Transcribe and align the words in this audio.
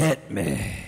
Hit 0.00 0.30
me. 0.30 0.86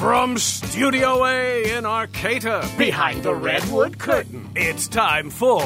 From 0.00 0.38
Studio 0.38 1.26
A 1.26 1.76
in 1.76 1.84
Arcata, 1.84 2.66
behind 2.78 3.22
the 3.22 3.34
redwood 3.34 3.98
curtain, 3.98 4.48
it's 4.56 4.88
time 4.88 5.28
for. 5.28 5.60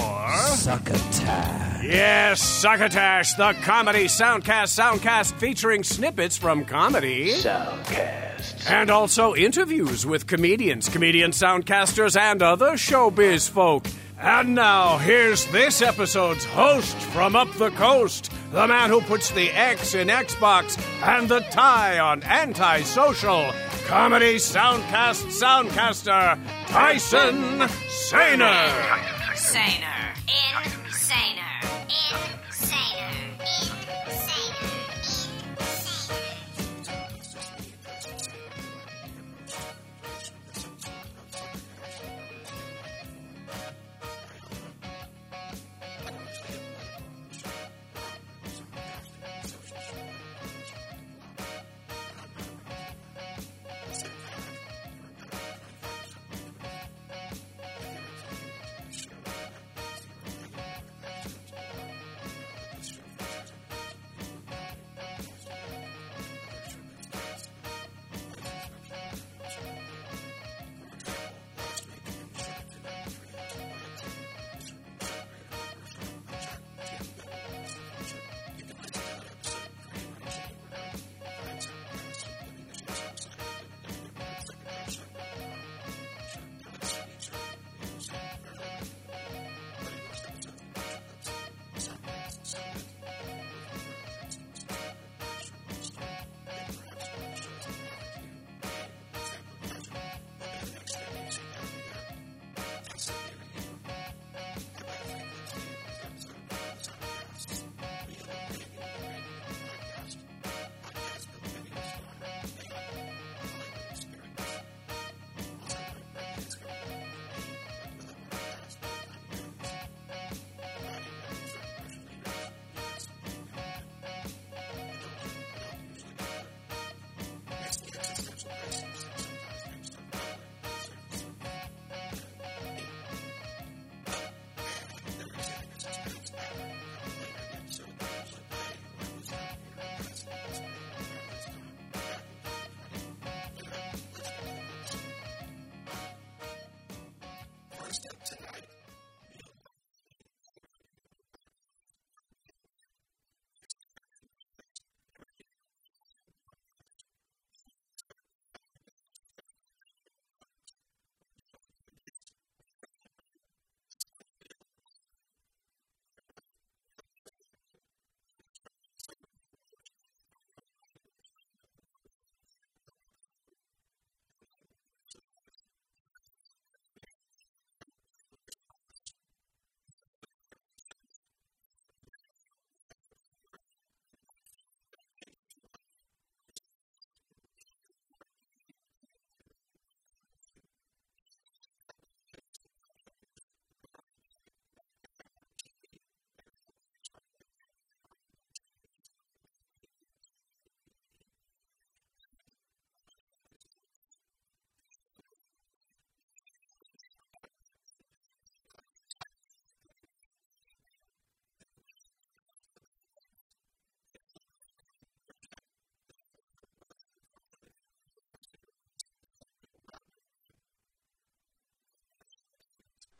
Succotash. 0.56 1.84
Yes, 1.84 2.42
Succotash, 2.42 3.34
the 3.34 3.52
comedy 3.62 4.06
soundcast 4.06 4.76
soundcast 4.76 5.34
featuring 5.34 5.84
snippets 5.84 6.36
from 6.36 6.64
comedy. 6.64 7.34
Soundcast. 7.34 8.68
And 8.68 8.90
also 8.90 9.36
interviews 9.36 10.04
with 10.04 10.26
comedians, 10.26 10.88
comedian 10.88 11.30
soundcasters, 11.30 12.18
and 12.18 12.42
other 12.42 12.72
showbiz 12.72 13.48
folk. 13.48 13.86
And 14.22 14.54
now, 14.54 14.98
here's 14.98 15.46
this 15.46 15.80
episode's 15.80 16.44
host 16.44 16.94
from 16.94 17.34
up 17.34 17.50
the 17.54 17.70
coast, 17.70 18.30
the 18.52 18.68
man 18.68 18.90
who 18.90 19.00
puts 19.00 19.30
the 19.30 19.48
X 19.50 19.94
in 19.94 20.08
Xbox 20.08 20.78
and 21.02 21.26
the 21.26 21.40
tie 21.50 21.98
on 21.98 22.22
antisocial, 22.24 23.50
comedy 23.86 24.34
soundcast 24.36 25.24
soundcaster, 25.40 26.38
Tyson 26.66 27.66
Saner. 27.88 28.52
Saner. 29.36 29.80
Insaner. 29.80 30.14
Insaner. 30.84 32.39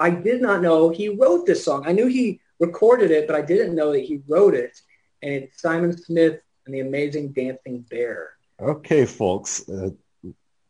I 0.00 0.10
did 0.10 0.40
not 0.40 0.62
know 0.62 0.88
he 0.88 1.10
wrote 1.10 1.46
this 1.46 1.64
song. 1.64 1.84
I 1.86 1.92
knew 1.92 2.06
he 2.06 2.40
recorded 2.58 3.10
it, 3.10 3.26
but 3.26 3.36
I 3.36 3.42
didn't 3.42 3.74
know 3.74 3.92
that 3.92 4.00
he 4.00 4.22
wrote 4.26 4.54
it. 4.54 4.80
And 5.22 5.34
it's 5.34 5.60
Simon 5.60 5.96
Smith 5.96 6.40
and 6.64 6.74
the 6.74 6.80
Amazing 6.80 7.32
Dancing 7.32 7.82
Bear. 7.90 8.30
Okay, 8.58 9.04
folks, 9.04 9.68
uh, 9.68 9.90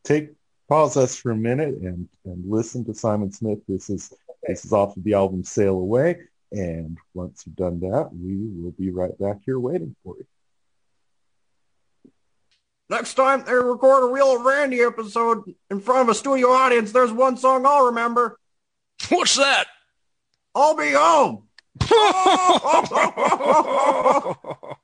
take 0.02 0.30
pause 0.68 0.96
us 0.96 1.16
for 1.16 1.30
a 1.30 1.36
minute 1.36 1.76
and, 1.76 2.08
and 2.24 2.50
listen 2.50 2.84
to 2.84 2.94
Simon 2.94 3.30
Smith. 3.32 3.60
This 3.68 3.88
is 3.88 4.12
this 4.42 4.64
is 4.64 4.72
off 4.72 4.96
of 4.96 5.04
the 5.04 5.14
album 5.14 5.44
Sail 5.44 5.74
Away. 5.74 6.18
And 6.50 6.98
once 7.14 7.44
you've 7.46 7.54
done 7.54 7.78
that, 7.80 8.10
we 8.12 8.36
will 8.36 8.72
be 8.72 8.90
right 8.90 9.16
back 9.18 9.38
here 9.44 9.60
waiting 9.60 9.94
for 10.02 10.16
you. 10.18 10.26
Next 12.88 13.14
time 13.14 13.44
they 13.44 13.54
record 13.54 14.02
a 14.02 14.12
Real 14.12 14.42
Randy 14.42 14.80
episode 14.80 15.54
in 15.70 15.80
front 15.80 16.02
of 16.02 16.08
a 16.08 16.14
studio 16.14 16.48
audience, 16.48 16.90
there's 16.90 17.12
one 17.12 17.36
song 17.36 17.64
I'll 17.64 17.86
remember. 17.86 18.39
What's 19.08 19.36
that? 19.36 19.66
I'll 20.54 20.76
be 20.76 20.92
home. 20.92 21.44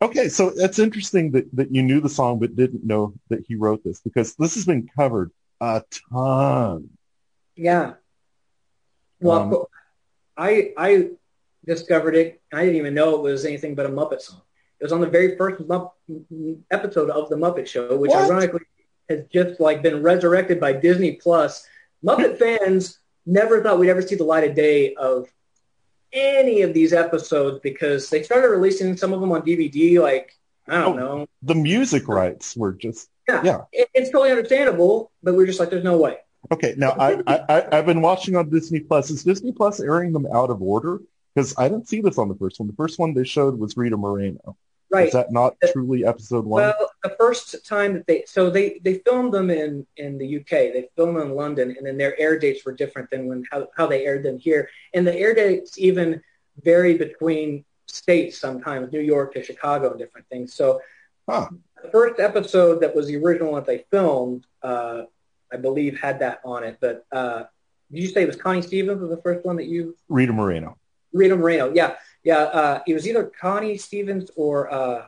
Okay, 0.00 0.28
so 0.28 0.50
that's 0.50 0.78
interesting 0.78 1.32
that, 1.32 1.48
that 1.56 1.74
you 1.74 1.82
knew 1.82 2.00
the 2.00 2.08
song 2.08 2.38
but 2.38 2.54
didn't 2.54 2.84
know 2.84 3.14
that 3.30 3.44
he 3.48 3.56
wrote 3.56 3.82
this 3.82 4.00
because 4.00 4.36
this 4.36 4.54
has 4.54 4.64
been 4.64 4.88
covered 4.96 5.32
a 5.60 5.82
ton. 6.12 6.90
Yeah. 7.56 7.94
Well, 9.20 9.40
Um, 9.42 9.64
I 10.36 10.72
I 10.76 11.10
discovered 11.66 12.14
it. 12.14 12.40
I 12.52 12.60
didn't 12.64 12.76
even 12.76 12.94
know 12.94 13.16
it 13.16 13.22
was 13.22 13.44
anything 13.44 13.74
but 13.74 13.86
a 13.86 13.88
Muppet 13.88 14.20
song. 14.20 14.40
It 14.78 14.84
was 14.84 14.92
on 14.92 15.00
the 15.00 15.08
very 15.08 15.36
first 15.36 15.60
Mupp- 15.66 15.90
episode 16.70 17.10
of 17.10 17.28
the 17.28 17.34
Muppet 17.34 17.66
Show, 17.66 17.96
which 17.96 18.12
What? 18.12 18.30
ironically 18.30 18.60
has 19.08 19.24
just 19.32 19.60
like 19.60 19.82
been 19.82 20.02
resurrected 20.02 20.60
by 20.60 20.72
Disney 20.72 21.12
Plus. 21.12 21.66
Muppet 22.04 22.38
fans 22.60 22.98
never 23.26 23.62
thought 23.62 23.78
we'd 23.78 23.90
ever 23.90 24.02
see 24.02 24.14
the 24.14 24.24
light 24.24 24.48
of 24.48 24.54
day 24.54 24.94
of 24.94 25.28
any 26.12 26.62
of 26.62 26.72
these 26.72 26.92
episodes 26.92 27.60
because 27.62 28.08
they 28.08 28.22
started 28.22 28.48
releasing 28.48 28.96
some 28.96 29.12
of 29.12 29.20
them 29.20 29.32
on 29.32 29.42
DVD 29.42 30.00
like 30.00 30.34
I 30.66 30.80
don't 30.82 30.98
Oh. 30.98 31.18
know. 31.18 31.26
The 31.42 31.54
music 31.54 32.08
rights 32.08 32.56
were 32.56 32.72
just 32.72 33.08
Yeah, 33.28 33.42
yeah. 33.44 33.60
It, 33.72 33.88
it's 33.94 34.10
totally 34.10 34.30
understandable, 34.30 35.10
but 35.22 35.34
we're 35.34 35.46
just 35.46 35.60
like, 35.60 35.70
there's 35.70 35.84
no 35.84 35.96
way. 35.98 36.18
okay. 36.52 36.74
Now 36.76 36.90
I, 36.92 37.20
I 37.26 37.38
I- 37.48 37.78
I've 37.78 37.86
been 37.86 38.00
watching 38.02 38.36
on 38.36 38.48
Disney 38.50 38.80
Plus. 38.80 39.10
Is 39.10 39.24
Disney 39.24 39.52
Plus 39.52 39.80
airing 39.80 40.12
them 40.12 40.26
out 40.32 40.50
of 40.50 40.60
order? 40.62 41.00
Because 41.34 41.54
I 41.58 41.68
didn't 41.68 41.88
see 41.88 42.00
this 42.00 42.18
on 42.18 42.28
the 42.28 42.34
first 42.34 42.58
one. 42.58 42.66
The 42.68 42.74
first 42.74 42.98
one 42.98 43.14
they 43.14 43.24
showed 43.24 43.58
was 43.58 43.76
Rita 43.76 43.96
Moreno. 43.96 44.56
Right. 44.90 45.08
Is 45.08 45.12
that 45.12 45.30
not 45.30 45.56
truly 45.72 46.06
episode 46.06 46.46
one? 46.46 46.62
Well, 46.62 46.90
the 47.02 47.14
first 47.18 47.66
time 47.66 47.92
that 47.94 48.06
they 48.06 48.24
so 48.26 48.48
they 48.48 48.80
they 48.82 48.94
filmed 48.94 49.34
them 49.34 49.50
in 49.50 49.86
in 49.98 50.16
the 50.16 50.38
UK. 50.38 50.50
They 50.50 50.88
filmed 50.96 51.16
them 51.16 51.30
in 51.30 51.34
London, 51.34 51.74
and 51.76 51.86
then 51.86 51.98
their 51.98 52.18
air 52.18 52.38
dates 52.38 52.64
were 52.64 52.72
different 52.72 53.10
than 53.10 53.26
when 53.28 53.44
how, 53.50 53.68
how 53.76 53.86
they 53.86 54.06
aired 54.06 54.22
them 54.22 54.38
here. 54.38 54.70
And 54.94 55.06
the 55.06 55.14
air 55.14 55.34
dates 55.34 55.78
even 55.78 56.22
vary 56.62 56.96
between 56.96 57.64
states 57.86 58.38
sometimes, 58.38 58.90
New 58.92 59.00
York 59.00 59.34
to 59.34 59.42
Chicago 59.42 59.90
and 59.90 59.98
different 59.98 60.26
things. 60.28 60.54
So 60.54 60.80
Huh. 61.28 61.48
the 61.82 61.90
first 61.90 62.20
episode 62.20 62.80
that 62.80 62.96
was 62.96 63.06
the 63.06 63.16
original 63.16 63.52
one 63.52 63.62
that 63.62 63.66
they 63.66 63.84
filmed, 63.90 64.46
uh, 64.62 65.02
I 65.52 65.58
believe, 65.58 66.00
had 66.00 66.20
that 66.20 66.40
on 66.42 66.64
it. 66.64 66.78
But 66.80 67.04
uh, 67.12 67.44
did 67.92 68.02
you 68.02 68.08
say 68.08 68.22
it 68.22 68.26
was 68.26 68.36
Connie 68.36 68.62
Stevens 68.62 69.00
was 69.02 69.10
the 69.10 69.20
first 69.22 69.44
one 69.44 69.56
that 69.56 69.66
you 69.66 69.94
Rita 70.08 70.32
Moreno. 70.32 70.78
Rita 71.12 71.36
Moreno. 71.36 71.70
Yeah, 71.74 71.96
yeah. 72.24 72.38
Uh, 72.38 72.82
it 72.86 72.94
was 72.94 73.06
either 73.06 73.24
Connie 73.24 73.78
Stevens 73.78 74.30
or 74.36 74.72
uh, 74.72 75.06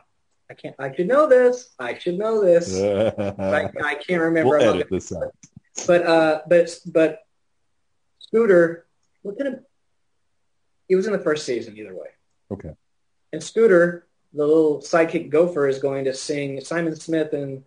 I 0.49 0.53
can't. 0.53 0.75
I 0.79 0.93
should 0.93 1.07
know 1.07 1.27
this. 1.27 1.69
I 1.79 1.97
should 1.97 2.17
know 2.17 2.43
this. 2.43 2.79
I, 3.39 3.69
I 3.83 3.95
can't 3.95 4.21
remember. 4.21 4.57
we'll 4.57 4.75
edit 4.75 4.87
this 4.89 5.13
out. 5.13 5.33
but 5.87 6.05
uh, 6.05 6.41
but 6.47 6.77
but 6.85 7.19
Scooter, 8.19 8.85
what 9.21 9.37
kind 9.37 9.55
of? 9.55 9.63
He 10.87 10.95
was 10.95 11.07
in 11.07 11.13
the 11.13 11.19
first 11.19 11.45
season 11.45 11.77
either 11.77 11.95
way. 11.95 12.09
Okay. 12.51 12.71
And 13.31 13.41
Scooter, 13.41 14.07
the 14.33 14.45
little 14.45 14.79
sidekick 14.81 15.29
gopher, 15.29 15.67
is 15.67 15.79
going 15.79 16.03
to 16.05 16.13
sing 16.13 16.59
Simon 16.59 16.95
Smith 16.97 17.31
and 17.31 17.63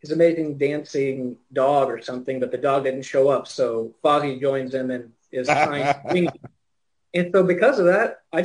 his 0.00 0.10
amazing 0.10 0.58
dancing 0.58 1.36
dog 1.52 1.88
or 1.88 2.00
something, 2.00 2.40
but 2.40 2.50
the 2.50 2.58
dog 2.58 2.84
didn't 2.84 3.02
show 3.02 3.28
up, 3.28 3.46
so 3.46 3.94
Fozzie 4.02 4.40
joins 4.40 4.74
him 4.74 4.90
and 4.90 5.12
is 5.30 5.46
trying 5.48 5.94
singing. 6.10 6.30
And 7.14 7.30
so 7.30 7.42
because 7.42 7.78
of 7.78 7.84
that, 7.84 8.22
I 8.32 8.42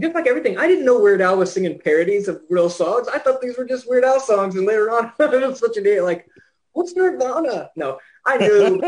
just 0.00 0.14
like 0.14 0.26
everything, 0.26 0.58
I 0.58 0.66
didn't 0.66 0.84
know 0.84 1.00
Weird 1.00 1.20
Al 1.20 1.38
was 1.38 1.52
singing 1.52 1.78
parodies 1.78 2.28
of 2.28 2.42
real 2.50 2.70
songs. 2.70 3.08
I 3.08 3.18
thought 3.18 3.40
these 3.40 3.56
were 3.56 3.64
just 3.64 3.88
Weird 3.88 4.04
Al 4.04 4.20
songs, 4.20 4.56
and 4.56 4.66
later 4.66 4.90
on, 4.90 5.12
it 5.18 5.46
was 5.46 5.58
such 5.58 5.76
a 5.76 5.82
day 5.82 6.00
like, 6.00 6.26
what's 6.72 6.94
Nirvana? 6.94 7.70
No, 7.76 7.98
I 8.24 8.36
knew. 8.36 8.82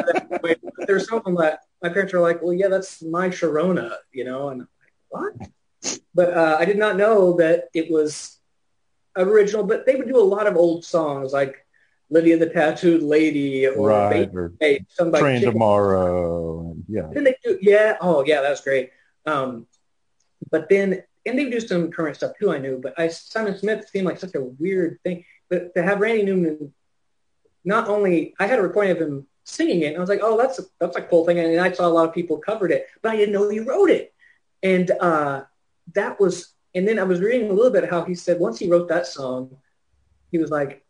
there's 0.87 1.09
something 1.09 1.35
that 1.37 1.61
my 1.83 1.89
parents 1.89 2.13
were 2.13 2.21
like, 2.21 2.43
well, 2.43 2.53
yeah, 2.53 2.69
that's 2.69 3.03
my 3.03 3.29
Sharona, 3.29 3.97
you 4.13 4.25
know, 4.25 4.51
and 4.51 4.63
I'm 4.63 4.69
like, 4.81 4.93
what? 5.09 6.01
But 6.15 6.35
uh, 6.35 6.57
I 6.59 6.65
did 6.65 6.79
not 6.79 6.97
know 6.97 7.37
that 7.37 7.69
it 7.73 7.91
was 7.91 8.39
original. 9.17 9.65
But 9.65 9.87
they 9.87 9.95
would 9.95 10.09
do 10.09 10.21
a 10.21 10.23
lot 10.23 10.47
of 10.47 10.57
old 10.57 10.85
songs 10.85 11.33
like 11.33 11.65
Lydia 12.11 12.39
the 12.39 12.49
Tattooed 12.49 13.03
Lady 13.03 13.67
or 13.67 13.89
right. 13.89 14.31
Or 14.35 14.53
Train 14.61 14.87
Chicken 14.97 15.53
Tomorrow. 15.53 16.77
Yeah. 16.89 17.09
then 17.13 17.25
they 17.25 17.37
do, 17.45 17.59
yeah, 17.61 17.97
oh 18.01 18.25
yeah, 18.25 18.41
that 18.41 18.51
was 18.51 18.61
great. 18.61 18.91
Um, 19.27 19.67
but 20.51 20.69
then, 20.69 21.03
and 21.27 21.39
they 21.39 21.51
do 21.51 21.61
some 21.61 21.91
current 21.91 22.17
stuff 22.17 22.33
too. 22.39 22.53
I 22.53 22.59
knew, 22.59 22.79
but 22.83 22.99
I 22.99 23.09
Simon 23.09 23.57
Smith 23.59 23.89
seemed 23.89 24.07
like 24.07 24.19
such 24.19 24.35
a 24.35 24.43
weird 24.43 24.99
thing. 25.03 25.25
But 25.51 25.75
to 25.75 25.83
have 25.83 26.01
Randy 26.01 26.25
Newman, 26.25 26.73
not 27.65 27.89
only 27.89 28.35
I 28.39 28.47
had 28.47 28.59
a 28.59 28.63
recording 28.63 28.93
of 28.93 29.01
him 29.01 29.27
singing 29.45 29.83
it, 29.83 29.89
and 29.89 29.97
I 29.97 30.01
was 30.01 30.09
like, 30.09 30.21
oh, 30.23 30.37
that's 30.37 30.59
a, 30.59 30.63
that's 30.79 30.97
a 30.97 31.03
cool 31.03 31.25
thing, 31.25 31.39
and 31.39 31.61
I 31.61 31.73
saw 31.73 31.87
a 31.87 31.89
lot 31.89 32.09
of 32.09 32.15
people 32.15 32.39
covered 32.39 32.71
it, 32.71 32.87
but 33.03 33.13
I 33.13 33.17
didn't 33.17 33.33
know 33.33 33.49
he 33.49 33.61
wrote 33.61 33.91
it, 33.91 34.15
and 34.63 34.91
uh, 34.91 35.45
that 35.95 36.21
was. 36.21 36.55
And 36.75 36.87
then 36.87 36.99
I 36.99 37.05
was 37.05 37.21
reading 37.21 37.51
a 37.51 37.55
little 37.55 37.73
bit 37.73 37.89
how 37.89 38.05
he 38.05 38.15
said 38.15 38.39
once 38.39 38.59
he 38.59 38.69
wrote 38.69 38.89
that 38.89 39.07
song, 39.07 39.57
he 40.31 40.39
was 40.39 40.51
like, 40.51 40.85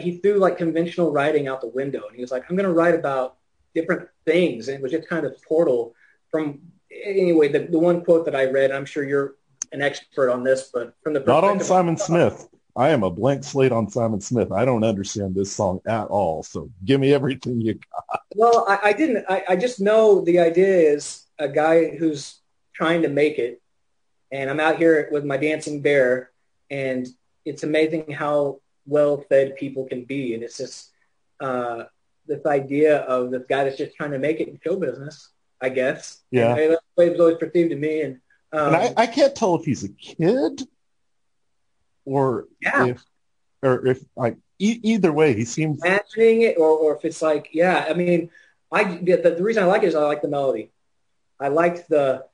he 0.00 0.18
threw 0.18 0.38
like 0.38 0.56
conventional 0.56 1.12
writing 1.12 1.46
out 1.46 1.60
the 1.60 1.68
window, 1.68 2.06
and 2.06 2.16
he 2.16 2.22
was 2.22 2.32
like, 2.32 2.44
I'm 2.48 2.56
going 2.56 2.66
to 2.66 2.72
write 2.72 2.94
about 2.94 3.36
different 3.74 4.08
things, 4.24 4.68
and 4.68 4.78
it 4.78 4.82
was 4.82 4.90
just 4.90 5.06
kind 5.06 5.26
of 5.26 5.40
portal 5.42 5.94
from 6.30 6.60
anyway, 6.90 7.48
the, 7.48 7.60
the 7.60 7.78
one 7.78 8.04
quote 8.04 8.24
that 8.26 8.36
I 8.36 8.46
read, 8.46 8.70
I'm 8.70 8.84
sure 8.84 9.04
you're 9.04 9.34
an 9.72 9.82
expert 9.82 10.30
on 10.30 10.42
this, 10.42 10.70
but 10.72 10.94
from 11.02 11.12
the 11.12 11.20
Not 11.20 11.44
on 11.44 11.60
Simon 11.60 11.96
Smith. 11.96 12.48
I 12.76 12.90
am 12.90 13.02
a 13.02 13.10
blank 13.10 13.42
slate 13.42 13.72
on 13.72 13.90
Simon 13.90 14.20
Smith. 14.20 14.52
I 14.52 14.64
don't 14.64 14.84
understand 14.84 15.34
this 15.34 15.50
song 15.50 15.80
at 15.84 16.06
all. 16.06 16.44
So 16.44 16.70
give 16.84 17.00
me 17.00 17.12
everything 17.12 17.60
you 17.60 17.74
got. 17.74 18.22
Well, 18.36 18.66
I, 18.68 18.78
I 18.84 18.92
didn't. 18.92 19.24
I, 19.28 19.42
I 19.48 19.56
just 19.56 19.80
know 19.80 20.20
the 20.20 20.38
idea 20.38 20.66
is 20.66 21.24
a 21.40 21.48
guy 21.48 21.96
who's 21.96 22.38
trying 22.72 23.02
to 23.02 23.08
make 23.08 23.38
it, 23.38 23.60
and 24.30 24.48
I'm 24.48 24.60
out 24.60 24.76
here 24.76 25.08
with 25.10 25.24
my 25.24 25.36
dancing 25.36 25.82
bear, 25.82 26.30
and 26.70 27.08
it's 27.44 27.64
amazing 27.64 28.12
how 28.12 28.60
well 28.86 29.24
fed 29.28 29.56
people 29.56 29.86
can 29.86 30.04
be, 30.04 30.34
and 30.34 30.44
it's 30.44 30.58
just 30.58 30.92
uh, 31.40 31.84
this 32.28 32.46
idea 32.46 32.98
of 32.98 33.32
this 33.32 33.42
guy 33.48 33.64
that's 33.64 33.76
just 33.76 33.96
trying 33.96 34.12
to 34.12 34.18
make 34.20 34.38
it 34.38 34.48
in 34.48 34.60
show 34.62 34.76
business, 34.76 35.30
I 35.60 35.68
guess. 35.70 36.20
Yeah. 36.30 36.54
And 36.56 36.72
that's 36.72 36.82
the 36.96 37.02
way 37.04 37.10
it's 37.10 37.20
always 37.20 37.36
perceived 37.38 37.70
to 37.70 37.76
me, 37.76 38.02
and. 38.02 38.20
Um, 38.52 38.74
And 38.74 38.76
I, 38.76 39.02
I 39.02 39.06
can't 39.06 39.34
tell 39.34 39.56
if 39.56 39.64
he's 39.66 39.84
a 39.84 39.88
kid 39.90 40.66
or 42.04 42.46
Yeah. 42.62 42.86
if 42.86 43.04
or 43.62 43.86
if 43.86 44.02
like 44.16 44.36
e- 44.58 44.80
either 44.82 45.12
way 45.12 45.34
he 45.34 45.44
seems 45.44 45.82
imagining 45.84 46.42
it 46.42 46.56
or, 46.58 46.70
or 46.70 46.96
if 46.96 47.04
it's 47.04 47.20
like 47.20 47.50
yeah 47.52 47.84
i 47.88 47.92
mean 47.92 48.30
i 48.72 48.84
the, 48.84 49.34
the 49.36 49.42
reason 49.42 49.62
i 49.62 49.66
like 49.66 49.82
it 49.82 49.88
is 49.88 49.94
i 49.94 50.02
like 50.02 50.22
the 50.22 50.28
melody 50.28 50.70
i 51.40 51.48
liked 51.48 51.88
the 51.88 52.24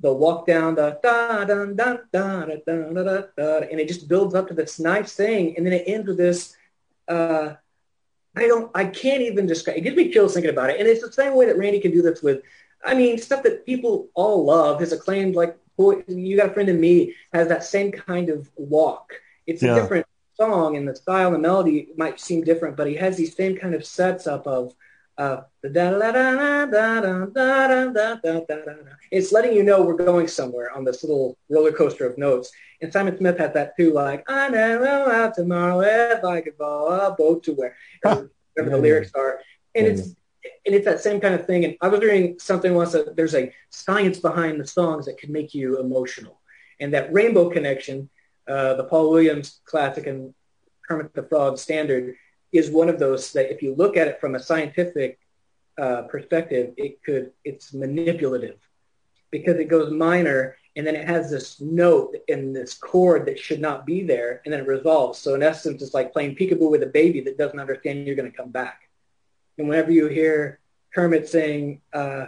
the 0.00 0.12
walk 0.12 0.46
down 0.46 0.74
the 0.74 0.98
da 1.02 1.44
da 1.44 1.54
da 1.54 1.66
da 1.66 1.96
da 2.12 2.44
da 2.46 2.56
da 2.66 3.02
da 3.02 3.22
da 3.36 3.58
and 3.70 3.78
it 3.78 3.86
just 3.86 4.08
builds 4.08 4.34
up 4.34 4.48
to 4.48 4.54
this 4.54 4.80
nice 4.80 5.12
thing 5.14 5.54
and 5.56 5.64
then 5.66 5.72
it 5.74 5.84
ends 5.86 6.08
with 6.08 6.16
this 6.16 6.56
uh 7.08 7.52
i 8.36 8.46
don't 8.48 8.70
i 8.74 8.84
can't 8.84 9.22
even 9.22 9.46
describe 9.46 9.76
it 9.76 9.82
gives 9.82 9.96
me 9.96 10.10
chills 10.10 10.32
thinking 10.34 10.50
about 10.50 10.70
it 10.70 10.80
and 10.80 10.88
it's 10.88 11.04
the 11.04 11.12
same 11.12 11.34
way 11.36 11.46
that 11.46 11.58
randy 11.58 11.78
can 11.78 11.92
do 11.92 12.02
this 12.02 12.22
with 12.22 12.40
I 12.84 12.94
mean, 12.94 13.18
stuff 13.18 13.42
that 13.42 13.66
people 13.66 14.08
all 14.14 14.44
love. 14.44 14.80
has 14.80 14.92
acclaimed, 14.92 15.34
like 15.34 15.56
"You 15.78 16.36
Got 16.36 16.50
a 16.50 16.52
Friend 16.52 16.68
in 16.68 16.80
Me," 16.80 17.14
has 17.32 17.48
that 17.48 17.64
same 17.64 17.92
kind 17.92 18.30
of 18.30 18.50
walk. 18.56 19.12
It's 19.46 19.62
yeah. 19.62 19.76
a 19.76 19.80
different 19.80 20.06
song, 20.34 20.76
and 20.76 20.88
the 20.88 20.96
style 20.96 21.32
and 21.34 21.42
melody 21.42 21.88
might 21.96 22.18
seem 22.18 22.42
different, 22.42 22.76
but 22.76 22.86
he 22.86 22.94
has 22.94 23.16
these 23.16 23.36
same 23.36 23.56
kind 23.56 23.74
of 23.74 23.84
sets 23.84 24.26
up 24.26 24.46
of 24.46 24.74
uh, 25.18 25.42
it's 29.12 29.32
letting 29.32 29.52
you 29.52 29.62
know 29.62 29.82
we're 29.82 29.94
going 29.94 30.26
somewhere 30.26 30.74
on 30.74 30.82
this 30.82 31.04
little 31.04 31.36
roller 31.50 31.72
coaster 31.72 32.06
of 32.06 32.16
notes. 32.16 32.50
And 32.80 32.90
Simon 32.90 33.18
Smith 33.18 33.36
had 33.38 33.52
that 33.52 33.76
too, 33.76 33.92
like, 33.92 34.24
I 34.30 34.48
never 34.48 35.12
out 35.12 35.34
tomorrow 35.34 35.80
if 35.80 36.24
I 36.24 36.40
could 36.40 36.56
borrow 36.56 36.86
a 36.86 37.14
boat 37.14 37.42
to 37.44 37.52
where, 37.52 37.76
whatever 38.02 38.30
the 38.70 38.78
lyrics 38.78 39.10
are. 39.14 39.40
And 39.74 39.86
it's 39.86 40.14
and 40.66 40.74
it's 40.74 40.84
that 40.84 41.00
same 41.00 41.20
kind 41.20 41.34
of 41.34 41.46
thing. 41.46 41.64
And 41.64 41.76
I 41.80 41.88
was 41.88 42.00
reading 42.00 42.38
something 42.38 42.74
once 42.74 42.92
that 42.92 43.16
there's 43.16 43.34
a 43.34 43.52
science 43.70 44.18
behind 44.18 44.60
the 44.60 44.66
songs 44.66 45.06
that 45.06 45.18
can 45.18 45.32
make 45.32 45.54
you 45.54 45.80
emotional, 45.80 46.40
and 46.80 46.92
that 46.94 47.12
Rainbow 47.12 47.50
Connection 47.50 48.08
uh, 48.50 48.74
the 48.74 48.84
Paul 48.84 49.10
Williams 49.10 49.60
classic 49.64 50.06
and 50.06 50.34
Kermit 50.86 51.14
the 51.14 51.22
Frog 51.22 51.56
standard 51.56 52.16
is 52.52 52.68
one 52.68 52.88
of 52.88 52.98
those 52.98 53.32
that 53.32 53.52
if 53.52 53.62
you 53.62 53.74
look 53.74 53.96
at 53.96 54.08
it 54.08 54.20
from 54.20 54.34
a 54.34 54.40
scientific 54.40 55.20
uh, 55.80 56.02
perspective, 56.02 56.74
it 56.76 57.00
could 57.04 57.30
it's 57.44 57.72
manipulative 57.72 58.58
because 59.30 59.56
it 59.56 59.68
goes 59.68 59.92
minor 59.92 60.56
and 60.74 60.84
then 60.84 60.96
it 60.96 61.06
has 61.06 61.30
this 61.30 61.60
note 61.60 62.16
and 62.28 62.54
this 62.54 62.74
chord 62.74 63.26
that 63.26 63.38
should 63.38 63.60
not 63.60 63.86
be 63.86 64.02
there 64.02 64.40
and 64.44 64.52
then 64.52 64.60
it 64.60 64.66
resolves. 64.66 65.18
So 65.18 65.34
in 65.34 65.42
essence, 65.42 65.80
it's 65.80 65.94
like 65.94 66.12
playing 66.12 66.34
peekaboo 66.34 66.70
with 66.70 66.82
a 66.82 66.86
baby 66.86 67.20
that 67.20 67.38
doesn't 67.38 67.60
understand 67.60 68.06
you're 68.06 68.16
going 68.16 68.30
to 68.30 68.36
come 68.36 68.50
back. 68.50 68.89
And 69.60 69.68
whenever 69.68 69.92
you 69.92 70.06
hear 70.08 70.58
Kermit 70.94 71.28
saying, 71.28 71.82
uh, 71.92 72.26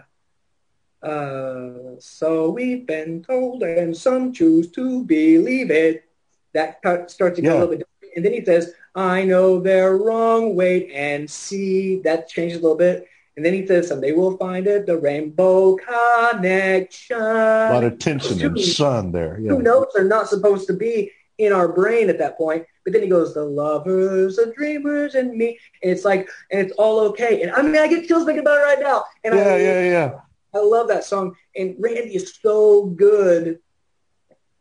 uh, 1.03 1.97
so 1.99 2.51
we've 2.51 2.87
been 2.87 3.25
told 3.25 3.63
and 3.63 3.97
some 3.97 4.33
choose 4.33 4.71
to 4.73 5.03
believe 5.05 5.71
it, 5.71 6.05
that 6.53 6.79
starts 6.81 7.17
to 7.17 7.31
get 7.31 7.45
Yeah. 7.45 7.53
a 7.53 7.55
little 7.55 7.69
bit 7.69 7.79
different. 7.79 8.17
And 8.17 8.25
then 8.25 8.33
he 8.35 8.45
says, 8.45 8.75
I 8.95 9.25
know 9.25 9.59
they're 9.59 9.97
wrong, 9.97 10.55
wait 10.55 10.91
and 10.93 11.29
see. 11.29 12.03
That 12.03 12.29
changes 12.29 12.59
a 12.59 12.61
little 12.61 12.77
bit. 12.77 13.09
And 13.39 13.45
then 13.45 13.55
he 13.55 13.67
says, 13.67 13.89
someday 13.89 14.13
we'll 14.13 14.37
find 14.37 14.67
it, 14.67 14.85
the 14.85 14.99
rainbow 14.99 15.77
connection. 15.77 17.17
a 17.17 17.71
lot 17.73 17.83
of 17.83 17.99
tension 17.99 18.43
and 18.43 18.61
sun 18.61 19.11
there. 19.11 19.41
Yeah. 19.41 19.53
Two 19.53 19.63
notes 19.63 19.97
are 19.97 20.05
not 20.05 20.29
supposed 20.29 20.67
to 20.67 20.75
be 20.75 21.11
in 21.39 21.51
our 21.55 21.69
brain 21.69 22.11
at 22.11 22.19
that 22.19 22.37
point. 22.37 22.67
But 22.85 22.93
then 22.93 23.03
he 23.03 23.09
goes, 23.09 23.35
the 23.35 23.45
lovers, 23.45 24.37
the 24.37 24.53
dreamers, 24.57 25.15
and 25.15 25.37
me. 25.37 25.59
And 25.83 25.93
it's 25.93 26.05
like, 26.05 26.29
and 26.51 26.61
it's 26.61 26.73
all 26.73 27.01
okay. 27.11 27.43
And 27.43 27.53
I 27.53 27.63
mean, 27.63 27.77
I 27.77 27.87
get 27.87 28.09
chills 28.09 28.25
thinking 28.25 28.43
about 28.43 28.59
it 28.59 28.63
right 28.63 28.81
now. 28.81 29.05
And 29.25 29.35
Yeah, 29.35 29.41
I, 29.43 29.57
yeah, 29.59 29.85
yeah. 29.85 30.21
I 30.55 30.59
love 30.59 30.89
that 30.89 31.05
song. 31.05 31.37
And 31.57 31.77
Randy 31.79 32.15
is 32.15 32.39
so 32.43 32.87
good. 32.87 33.59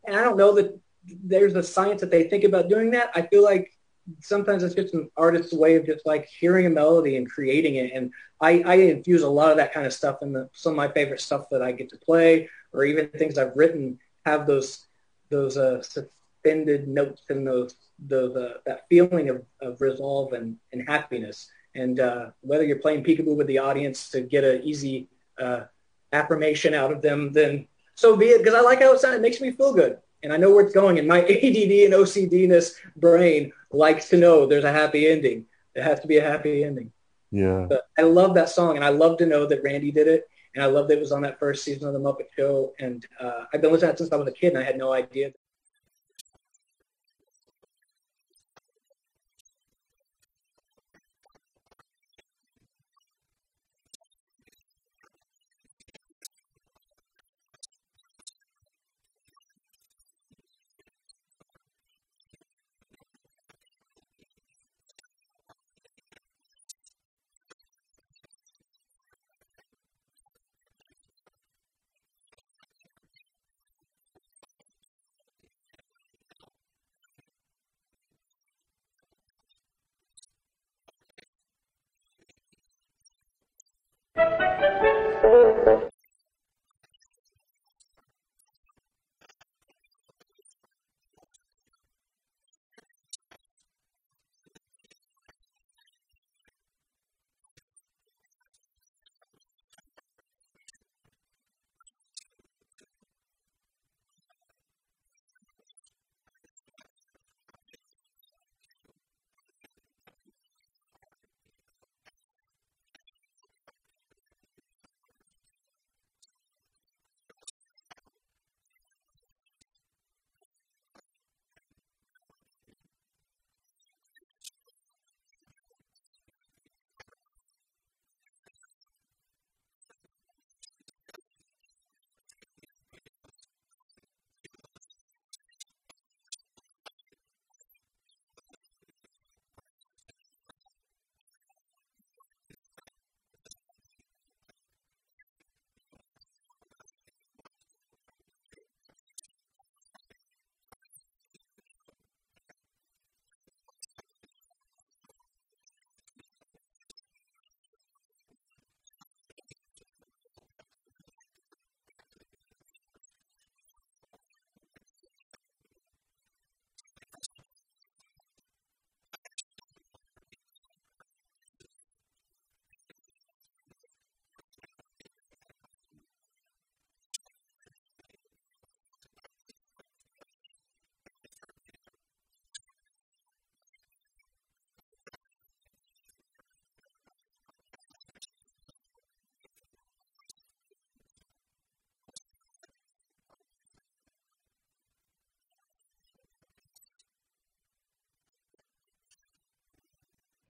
And 0.06 0.16
I 0.16 0.22
don't 0.22 0.36
know 0.36 0.54
that 0.54 0.78
there's 1.06 1.54
a 1.54 1.62
science 1.62 2.00
that 2.00 2.10
they 2.10 2.24
think 2.24 2.44
about 2.44 2.68
doing 2.68 2.90
that. 2.92 3.10
I 3.14 3.22
feel 3.22 3.42
like 3.42 3.72
sometimes 4.20 4.62
it's 4.62 4.74
just 4.74 4.94
an 4.94 5.10
artist's 5.16 5.52
way 5.52 5.76
of 5.76 5.86
just 5.86 6.06
like 6.06 6.28
hearing 6.28 6.66
a 6.66 6.70
melody 6.70 7.16
and 7.16 7.30
creating 7.30 7.76
it. 7.76 7.92
And 7.94 8.12
I, 8.40 8.62
I 8.64 8.74
infuse 8.74 9.22
a 9.22 9.28
lot 9.28 9.50
of 9.50 9.56
that 9.58 9.72
kind 9.72 9.86
of 9.86 9.92
stuff 9.92 10.18
in 10.22 10.32
the, 10.32 10.48
some 10.52 10.72
of 10.72 10.76
my 10.76 10.88
favorite 10.88 11.20
stuff 11.20 11.48
that 11.50 11.62
I 11.62 11.72
get 11.72 11.90
to 11.90 11.98
play 11.98 12.48
or 12.72 12.84
even 12.84 13.08
things 13.08 13.38
I've 13.38 13.56
written 13.56 13.98
have 14.26 14.46
those, 14.46 14.86
those 15.28 15.56
uh, 15.56 15.82
extended 16.42 16.88
notes 16.88 17.22
and 17.28 17.46
those 17.46 17.76
those 17.98 18.36
uh, 18.36 18.54
that 18.66 18.86
feeling 18.88 19.28
of, 19.28 19.42
of 19.60 19.80
resolve 19.80 20.32
and, 20.32 20.56
and 20.72 20.88
happiness. 20.88 21.50
And 21.74 22.00
uh, 22.00 22.30
whether 22.40 22.64
you're 22.64 22.78
playing 22.78 23.04
peekaboo 23.04 23.36
with 23.36 23.46
the 23.46 23.58
audience 23.58 24.10
to 24.10 24.20
get 24.20 24.44
an 24.44 24.62
easy 24.62 25.08
uh, 25.40 25.62
affirmation 26.12 26.74
out 26.74 26.92
of 26.92 27.00
them, 27.00 27.32
then 27.32 27.66
so 27.94 28.16
be 28.16 28.26
it. 28.26 28.38
Because 28.38 28.54
I 28.54 28.60
like 28.60 28.80
how 28.80 28.92
it 28.92 29.00
sounds. 29.00 29.16
It 29.16 29.22
makes 29.22 29.40
me 29.40 29.52
feel 29.52 29.72
good, 29.72 29.98
and 30.22 30.32
I 30.32 30.36
know 30.36 30.50
where 30.50 30.64
it's 30.64 30.74
going. 30.74 30.98
And 30.98 31.08
my 31.08 31.20
ADD 31.22 31.86
and 31.86 31.94
OCDness 31.94 32.74
brain 32.96 33.52
likes 33.70 34.08
to 34.10 34.16
know 34.16 34.46
there's 34.46 34.64
a 34.64 34.72
happy 34.72 35.08
ending. 35.08 35.46
There 35.74 35.84
has 35.84 36.00
to 36.00 36.06
be 36.06 36.18
a 36.18 36.28
happy 36.28 36.64
ending. 36.64 36.92
Yeah. 37.30 37.64
But 37.66 37.88
I 37.98 38.02
love 38.02 38.34
that 38.34 38.50
song, 38.50 38.76
and 38.76 38.84
I 38.84 38.90
love 38.90 39.16
to 39.18 39.26
know 39.26 39.46
that 39.46 39.62
Randy 39.62 39.90
did 39.90 40.08
it, 40.08 40.28
and 40.54 40.62
I 40.62 40.66
love 40.66 40.88
that 40.88 40.98
it 40.98 41.00
was 41.00 41.12
on 41.12 41.22
that 41.22 41.38
first 41.38 41.64
season 41.64 41.88
of 41.88 41.94
the 41.94 42.00
Muppet 42.00 42.26
Show. 42.36 42.74
And 42.78 43.06
uh, 43.18 43.44
I've 43.54 43.62
been 43.62 43.72
listening 43.72 43.90
to 43.90 43.94
it 43.94 43.98
since 43.98 44.12
I 44.12 44.16
was 44.16 44.28
a 44.28 44.32
kid, 44.32 44.52
and 44.52 44.58
I 44.58 44.64
had 44.64 44.76
no 44.76 44.92
idea. 44.92 45.32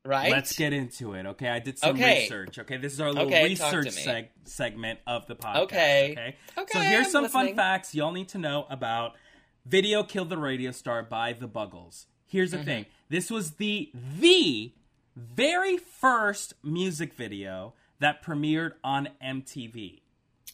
Right? 0.05 0.33
Let's 0.33 0.57
get 0.57 0.73
into 0.73 1.15
it, 1.15 1.27
okay? 1.27 1.49
I 1.49 1.61
did 1.61 1.79
some 1.79 1.95
Okay. 1.95 2.23
research, 2.23 2.59
okay? 2.59 2.77
This 2.77 2.93
is 2.93 3.01
our 3.01 3.13
little 3.13 3.29
Okay, 3.29 3.45
research 3.45 3.87
seg- 3.87 4.31
segment 4.45 4.99
of 5.07 5.27
the 5.29 5.37
podcast, 5.37 5.57
Okay. 5.63 6.13
okay? 6.13 6.37
Okay, 6.59 6.73
So 6.73 6.81
here's 6.81 7.07
I'm 7.07 7.13
some 7.13 7.23
listening. 7.25 7.47
fun 7.49 7.57
facts 7.57 7.95
y'all 7.95 8.11
need 8.11 8.29
to 8.31 8.39
know 8.39 8.67
about 8.69 9.15
Video 9.65 10.03
Killed 10.03 10.29
the 10.29 10.39
Radio 10.39 10.73
Star 10.73 11.05
by 11.05 11.33
The 11.35 11.47
Buggles. 11.47 12.07
Here's 12.27 12.51
the 12.51 12.57
Mm-hmm. 12.57 12.67
thing. 12.67 12.87
This 13.11 13.31
was 13.31 13.53
the 13.53 13.91
the 14.19 14.73
very 15.15 15.77
first 15.77 16.55
music 16.65 17.13
video 17.15 17.75
that 18.01 18.25
premiered 18.25 18.73
on 18.83 19.09
MTV. 19.23 20.01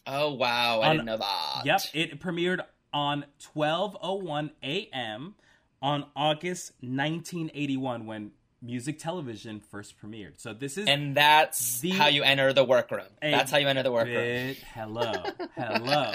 Oh 0.05 0.33
wow, 0.33 0.81
I 0.81 0.89
On- 0.89 0.95
didn't 0.97 1.05
know 1.07 1.17
that. 1.17 1.61
Yep, 1.65 1.81
it 1.95 2.19
premiered 2.19 2.63
on 2.93 3.25
12:01 3.39 4.51
a.m. 4.61 5.33
on 5.81 6.05
August 6.15 6.73
1981 6.81 8.05
when 8.05 8.31
music 8.61 8.99
television 8.99 9.59
first 9.59 9.95
premiered. 10.01 10.33
So 10.37 10.53
this 10.53 10.77
is 10.77 10.87
And 10.87 11.15
that's 11.15 11.79
The- 11.79 11.91
how 11.91 12.07
you 12.07 12.23
enter 12.23 12.51
the 12.53 12.63
workroom. 12.63 13.07
That's 13.21 13.51
how 13.51 13.57
you 13.57 13.67
enter 13.67 13.83
the 13.83 13.91
workroom. 13.91 14.15
bit- 14.15 14.57
hello, 14.73 15.11
hello, 15.55 16.11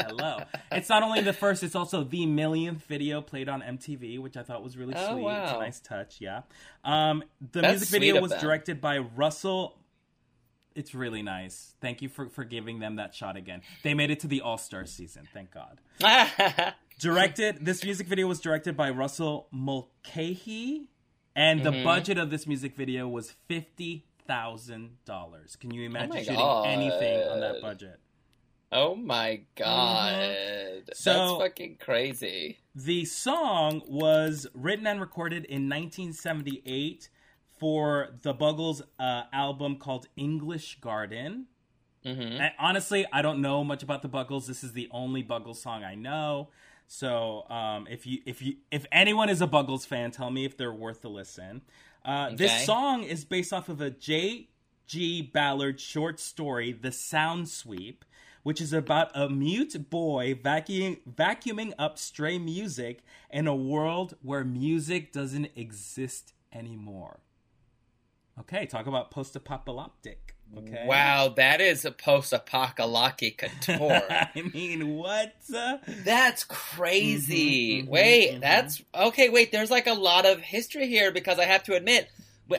hello. 0.00 0.42
It's 0.70 0.88
not 0.88 1.02
only 1.02 1.20
the 1.20 1.32
first; 1.32 1.62
it's 1.62 1.74
also 1.74 2.02
the 2.04 2.24
millionth 2.26 2.84
video 2.86 3.20
played 3.20 3.48
on 3.48 3.60
MTV, 3.62 4.18
which 4.18 4.36
I 4.36 4.42
thought 4.42 4.62
was 4.62 4.76
really 4.76 4.94
Oh, 4.96 5.12
sweet. 5.12 5.26
It's 5.30 5.52
a 5.52 5.58
nice 5.58 5.80
touch, 5.80 6.20
yeah. 6.20 6.42
Um, 6.84 7.22
the 7.40 7.60
That's 7.60 7.72
music 7.80 7.88
video 7.90 8.20
was 8.20 8.30
them. 8.30 8.40
directed 8.40 8.80
by 8.80 8.98
Russell. 8.98 9.78
It's 10.74 10.94
really 10.94 11.20
nice. 11.20 11.74
Thank 11.82 12.00
you 12.00 12.08
for 12.08 12.30
for 12.30 12.44
giving 12.44 12.78
them 12.78 12.96
that 12.96 13.14
shot 13.14 13.36
again. 13.36 13.60
They 13.82 13.92
made 13.92 14.10
it 14.10 14.20
to 14.20 14.26
the 14.26 14.40
All 14.40 14.56
Star 14.56 14.86
season. 14.86 15.28
Thank 15.34 15.50
God. 15.50 15.78
Directed. 16.98 17.64
This 17.64 17.82
music 17.84 18.06
video 18.06 18.26
was 18.28 18.40
directed 18.40 18.76
by 18.76 18.90
Russell 18.90 19.48
Mulcahy, 19.50 20.88
and 21.36 21.62
the 21.62 21.70
Mm-hmm. 21.70 21.84
budget 21.84 22.18
of 22.18 22.30
this 22.30 22.46
music 22.46 22.76
video 22.76 23.08
was 23.08 23.30
fifty 23.48 24.04
thousand 24.26 24.96
dollars. 25.04 25.56
Can 25.56 25.72
you 25.72 25.84
imagine 25.84 26.12
Oh 26.12 26.18
shooting 26.18 26.36
God. 26.36 26.66
anything 26.68 27.28
on 27.28 27.40
that 27.40 27.60
budget? 27.60 27.98
oh 28.74 28.94
my 28.94 29.42
god. 29.54 30.12
Mm-hmm. 30.14 30.88
So- 30.94 31.12
that's 31.12 31.42
fucking 31.50 31.76
crazy. 31.80 32.58
The 32.74 33.04
song 33.04 33.82
was 33.86 34.46
written 34.54 34.86
and 34.86 34.98
recorded 35.00 35.44
in 35.44 35.68
1978 35.68 37.10
for 37.60 38.08
the 38.22 38.32
Buggles 38.34 38.80
uh, 38.98 39.24
album 39.32 39.76
called 39.76 40.06
English 40.16 40.80
Garden. 40.80 41.46
hmm 42.02 42.10
And 42.10 42.52
honestly, 42.58 43.04
I 43.12 43.20
don't 43.22 43.40
know 43.42 43.62
much 43.62 43.82
about 43.82 44.00
the 44.02 44.08
Buggles. 44.08 44.46
This 44.46 44.64
is 44.64 44.72
the 44.72 44.88
only 44.90 45.22
Buggles 45.22 45.60
song 45.62 45.84
I 45.84 45.94
know. 45.94 46.48
So, 46.86 47.48
um, 47.48 47.86
if 47.90 48.06
you 48.06 48.20
if 48.26 48.42
you 48.42 48.56
if 48.70 48.84
anyone 48.92 49.28
is 49.28 49.40
a 49.40 49.46
Buggles 49.46 49.86
fan, 49.86 50.10
tell 50.10 50.30
me 50.30 50.44
if 50.44 50.56
they're 50.56 50.72
worth 50.72 51.04
a 51.04 51.08
listen. 51.08 51.62
Uh, 52.04 52.26
Okay. 52.28 52.36
This 52.36 52.66
song 52.66 53.02
is 53.04 53.24
based 53.24 53.52
off 53.52 53.68
of 53.68 53.80
a 53.80 53.90
J. 53.90 54.48
G. 54.86 55.22
Ballard 55.22 55.80
short 55.80 56.20
story, 56.20 56.72
"The 56.72 56.92
Sound 56.92 57.48
Sweep," 57.48 58.04
which 58.42 58.60
is 58.60 58.72
about 58.72 59.10
a 59.14 59.28
mute 59.30 59.88
boy 59.88 60.34
vacuuming 60.34 61.00
vacuuming 61.08 61.72
up 61.78 61.98
stray 61.98 62.38
music 62.38 63.02
in 63.30 63.46
a 63.46 63.54
world 63.54 64.16
where 64.20 64.44
music 64.44 65.12
doesn't 65.12 65.50
exist 65.56 66.34
anymore. 66.52 67.20
Okay, 68.40 68.66
talk 68.66 68.86
about 68.86 69.10
post-apocalyptic. 69.10 70.36
Okay. 70.58 70.84
Wow, 70.86 71.32
that 71.36 71.60
is 71.60 71.84
a 71.84 71.90
post-apocalyptic 71.90 73.38
couture. 73.38 74.02
I 74.10 74.50
mean, 74.52 74.96
what? 74.96 75.34
That's 76.04 76.44
crazy. 76.44 77.82
Mhm, 77.82 77.86
mhm, 77.86 77.88
wait, 77.88 78.32
mhm. 78.34 78.40
that's 78.40 78.82
okay. 78.94 79.28
Wait, 79.28 79.52
there's 79.52 79.70
like 79.70 79.86
a 79.86 79.94
lot 79.94 80.26
of 80.26 80.40
history 80.40 80.88
here 80.88 81.10
because 81.12 81.38
I 81.38 81.44
have 81.44 81.62
to 81.64 81.74
admit, 81.74 82.08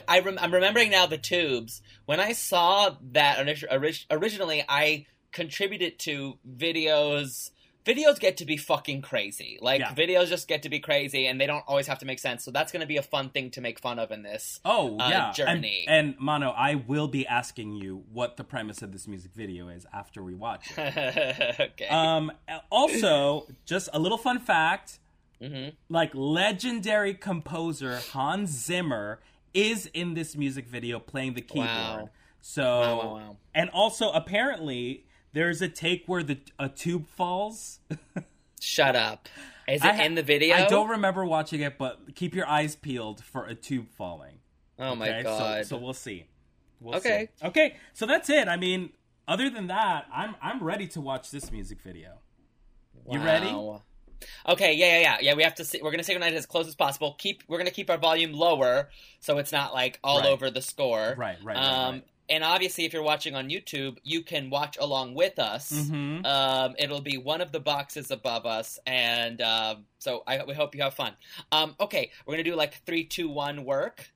I 0.08 0.20
rem- 0.20 0.38
I'm 0.40 0.52
remembering 0.52 0.90
now 0.90 1.06
the 1.06 1.18
tubes. 1.18 1.82
When 2.06 2.20
I 2.20 2.32
saw 2.32 2.96
that 3.12 3.38
initi- 3.38 3.70
orig- 3.70 4.06
originally, 4.10 4.64
I 4.68 5.06
contributed 5.32 5.98
to 6.00 6.38
videos. 6.48 7.50
Videos 7.84 8.18
get 8.18 8.38
to 8.38 8.46
be 8.46 8.56
fucking 8.56 9.02
crazy. 9.02 9.58
Like 9.60 9.80
Yeah. 9.80 9.94
videos 9.94 10.28
just 10.28 10.48
get 10.48 10.62
to 10.62 10.70
be 10.70 10.80
crazy, 10.80 11.26
and 11.26 11.38
they 11.38 11.46
don't 11.46 11.64
always 11.66 11.86
have 11.86 11.98
to 11.98 12.06
make 12.06 12.18
sense. 12.18 12.42
So 12.42 12.50
that's 12.50 12.72
going 12.72 12.80
to 12.80 12.86
be 12.86 12.96
a 12.96 13.02
fun 13.02 13.28
thing 13.28 13.50
to 13.52 13.60
make 13.60 13.78
fun 13.78 13.98
of 13.98 14.10
in 14.10 14.22
this. 14.22 14.60
Oh 14.64 14.98
uh, 14.98 15.08
yeah, 15.08 15.32
journey. 15.32 15.84
And, 15.86 16.08
and 16.08 16.18
Mono, 16.18 16.50
I 16.50 16.76
will 16.76 17.08
be 17.08 17.26
asking 17.26 17.74
you 17.74 18.04
what 18.10 18.36
the 18.36 18.44
premise 18.44 18.80
of 18.80 18.92
this 18.92 19.06
music 19.06 19.32
video 19.34 19.68
is 19.68 19.86
after 19.92 20.22
we 20.22 20.34
watch 20.34 20.70
it. 20.76 21.60
okay. 21.60 21.88
Um, 21.88 22.32
also, 22.70 23.46
just 23.66 23.90
a 23.92 23.98
little 23.98 24.18
fun 24.18 24.38
fact: 24.38 24.98
hmm 25.42 25.68
like 25.90 26.10
legendary 26.14 27.12
composer 27.12 27.98
Hans 28.12 28.50
Zimmer 28.50 29.20
is 29.52 29.86
in 29.92 30.14
this 30.14 30.36
music 30.36 30.66
video 30.66 30.98
playing 30.98 31.34
the 31.34 31.42
keyboard. 31.42 31.68
Wow. 31.68 32.10
So, 32.40 32.62
wow, 32.62 33.14
wow. 33.14 33.36
and 33.54 33.70
also 33.70 34.10
apparently 34.10 35.06
there's 35.34 35.60
a 35.60 35.68
take 35.68 36.04
where 36.06 36.22
the 36.22 36.38
a 36.58 36.68
tube 36.70 37.06
falls. 37.08 37.80
Shut 38.60 38.96
up. 38.96 39.28
Is 39.68 39.84
it 39.84 39.94
ha- 39.94 40.02
in 40.04 40.14
the 40.14 40.22
video? 40.22 40.54
I 40.56 40.66
don't 40.66 40.88
remember 40.88 41.24
watching 41.24 41.60
it, 41.60 41.76
but 41.76 42.14
keep 42.14 42.34
your 42.34 42.46
eyes 42.48 42.76
peeled 42.76 43.22
for 43.22 43.44
a 43.46 43.54
tube 43.54 43.88
falling. 43.90 44.36
Oh 44.78 44.94
my 44.94 45.08
Okay, 45.08 45.22
god. 45.24 45.66
So, 45.66 45.76
we'll 45.76 45.92
see. 45.92 46.24
We'll 46.80 46.96
Okay. 46.96 47.28
see. 47.40 47.46
Okay. 47.46 47.76
So 47.92 48.06
that's 48.06 48.30
it. 48.30 48.48
I 48.48 48.56
mean, 48.56 48.90
other 49.28 49.50
than 49.50 49.66
that, 49.68 50.06
I'm 50.12 50.34
I'm 50.40 50.62
ready 50.62 50.86
to 50.88 51.00
watch 51.00 51.30
this 51.30 51.50
music 51.52 51.80
video. 51.80 52.18
You 53.10 53.20
ready? 53.20 53.54
Okay, 54.48 54.72
yeah, 54.74 54.86
yeah, 54.86 55.00
yeah, 55.00 55.16
yeah. 55.20 55.34
We 55.34 55.42
have 55.42 55.54
to. 55.56 55.64
See, 55.64 55.80
we're 55.82 55.90
gonna 55.90 56.02
synchronize 56.04 56.32
as 56.34 56.46
close 56.46 56.66
as 56.66 56.74
possible. 56.74 57.14
Keep. 57.18 57.42
We're 57.48 57.58
gonna 57.58 57.70
keep 57.70 57.90
our 57.90 57.98
volume 57.98 58.32
lower 58.32 58.88
so 59.20 59.36
it's 59.38 59.52
not 59.52 59.74
like 59.74 59.98
all 60.02 60.20
Right. 60.20 60.28
over 60.30 60.50
the 60.50 60.62
score. 60.62 61.14
Right, 61.18 61.36
right, 61.42 61.56
right, 61.56 61.56
Um, 61.56 61.94
right. 61.96 62.04
And 62.28 62.42
obviously, 62.44 62.84
if 62.84 62.92
you're 62.92 63.02
watching 63.02 63.34
on 63.34 63.48
YouTube, 63.50 63.98
you 64.02 64.22
can 64.22 64.48
watch 64.50 64.76
along 64.78 65.14
with 65.14 65.38
us. 65.38 65.72
Mhm. 65.72 66.24
Um, 66.24 66.74
it'll 66.78 67.00
be 67.00 67.18
one 67.18 67.40
of 67.40 67.52
the 67.52 67.60
boxes 67.60 68.10
above 68.10 68.46
us, 68.46 68.78
and 68.86 69.40
um, 69.42 69.84
so 69.98 70.22
I 70.26 70.42
we 70.44 70.54
hope 70.54 70.74
you 70.74 70.82
have 70.82 70.94
fun. 70.94 71.14
Um, 71.52 71.74
okay, 71.80 72.10
we're 72.26 72.34
gonna 72.34 72.44
do 72.44 72.54
like 72.54 72.82
three, 72.86 73.04
two, 73.04 73.28
one, 73.28 73.64
work. 73.64 74.10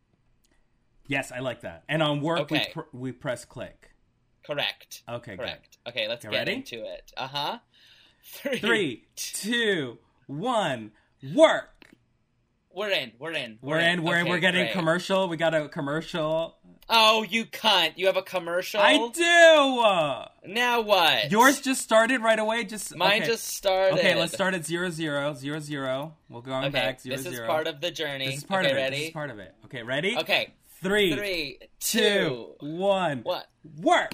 Yes, 1.06 1.32
I 1.32 1.38
like 1.40 1.62
that. 1.62 1.84
And 1.88 2.02
on 2.02 2.20
work, 2.20 2.40
Okay. 2.40 2.66
we 2.68 2.72
pr- 2.82 2.88
we 2.96 3.12
press 3.12 3.44
click. 3.44 3.90
Correct. 4.44 5.02
Okay, 5.08 5.32
good. 5.32 5.38
Correct. 5.40 5.78
Okay, 5.86 6.08
let's 6.08 6.24
You 6.24 6.30
get 6.30 6.36
ready? 6.38 6.52
into 6.54 6.84
it. 6.84 7.12
Uh 7.16 7.28
huh. 7.28 7.58
Three. 8.22 8.58
Three, 8.58 9.04
two, 9.16 9.98
one, 10.26 10.92
work. 11.34 11.74
We're 12.70 12.90
in. 12.90 13.12
We're 13.18 13.32
in. 13.32 13.58
We're 13.62 13.78
in. 13.78 14.02
We're 14.02 14.18
in. 14.18 14.28
We're 14.28 14.38
getting 14.38 14.64
great. 14.66 14.72
commercial. 14.72 15.28
We 15.28 15.36
got 15.38 15.54
a 15.54 15.68
commercial. 15.68 16.57
Oh, 16.90 17.22
you 17.22 17.44
cunt! 17.44 17.92
You 17.96 18.06
have 18.06 18.16
a 18.16 18.22
commercial. 18.22 18.80
I 18.80 18.96
do. 19.12 20.52
Now 20.52 20.80
what? 20.80 21.30
Yours 21.30 21.60
just 21.60 21.82
started 21.82 22.22
right 22.22 22.38
away. 22.38 22.64
Just 22.64 22.96
Mine 22.96 23.20
okay. 23.22 23.26
just 23.30 23.44
started. 23.48 23.98
Okay, 23.98 24.14
let's 24.14 24.32
start 24.32 24.54
at 24.54 24.64
zero 24.64 24.88
zero 24.88 25.34
zero 25.34 25.60
zero. 25.60 26.14
We'll 26.30 26.40
go 26.40 26.52
on 26.52 26.64
Okay, 26.64 26.72
back 26.72 27.00
zero 27.00 27.16
this 27.16 27.26
is 27.26 27.40
part 27.40 27.66
of 27.66 27.80
the 27.82 27.90
journey. 27.90 28.26
This 28.26 28.38
is 28.38 28.44
part 28.44 28.64
okay, 28.64 28.72
of 28.72 28.78
it. 28.78 28.80
Ready? 28.80 28.96
This 28.96 29.06
is 29.08 29.12
part 29.12 29.30
of 29.30 29.38
it. 29.38 29.54
Okay, 29.66 29.82
ready? 29.82 30.16
Okay. 30.16 30.54
Three, 30.80 31.14
Three, 31.14 31.58
two, 31.80 31.98
two. 31.98 32.54
one. 32.60 33.20
What? 33.24 33.48
Work. 33.80 34.12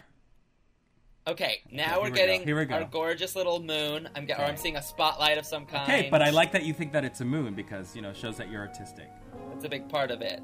Okay. 1.28 1.60
Now 1.70 1.84
Okay, 1.84 1.98
we're 1.98 2.04
here 2.06 2.12
we 2.12 2.16
getting 2.18 2.40
go, 2.40 2.44
here 2.46 2.58
we 2.58 2.64
go. 2.64 2.74
our 2.74 2.84
gorgeous 2.84 3.36
little 3.36 3.62
moon. 3.62 4.08
I'm 4.16 4.26
get, 4.26 4.40
or 4.40 4.44
I'm 4.44 4.56
seeing 4.56 4.76
a 4.76 4.82
spotlight 4.82 5.38
of 5.38 5.46
some 5.46 5.66
kind. 5.66 5.82
Okay, 5.84 6.08
but 6.10 6.22
I 6.22 6.30
like 6.30 6.52
that 6.52 6.64
you 6.64 6.72
think 6.72 6.92
that 6.92 7.04
it's 7.04 7.20
a 7.20 7.24
moon 7.24 7.54
because 7.54 7.94
you 7.94 8.02
know 8.02 8.10
it 8.10 8.16
shows 8.16 8.36
that 8.38 8.50
you're 8.50 8.62
artistic. 8.62 9.10
It's 9.54 9.64
a 9.64 9.68
big 9.68 9.88
part 9.88 10.10
of 10.10 10.22
it. 10.22 10.40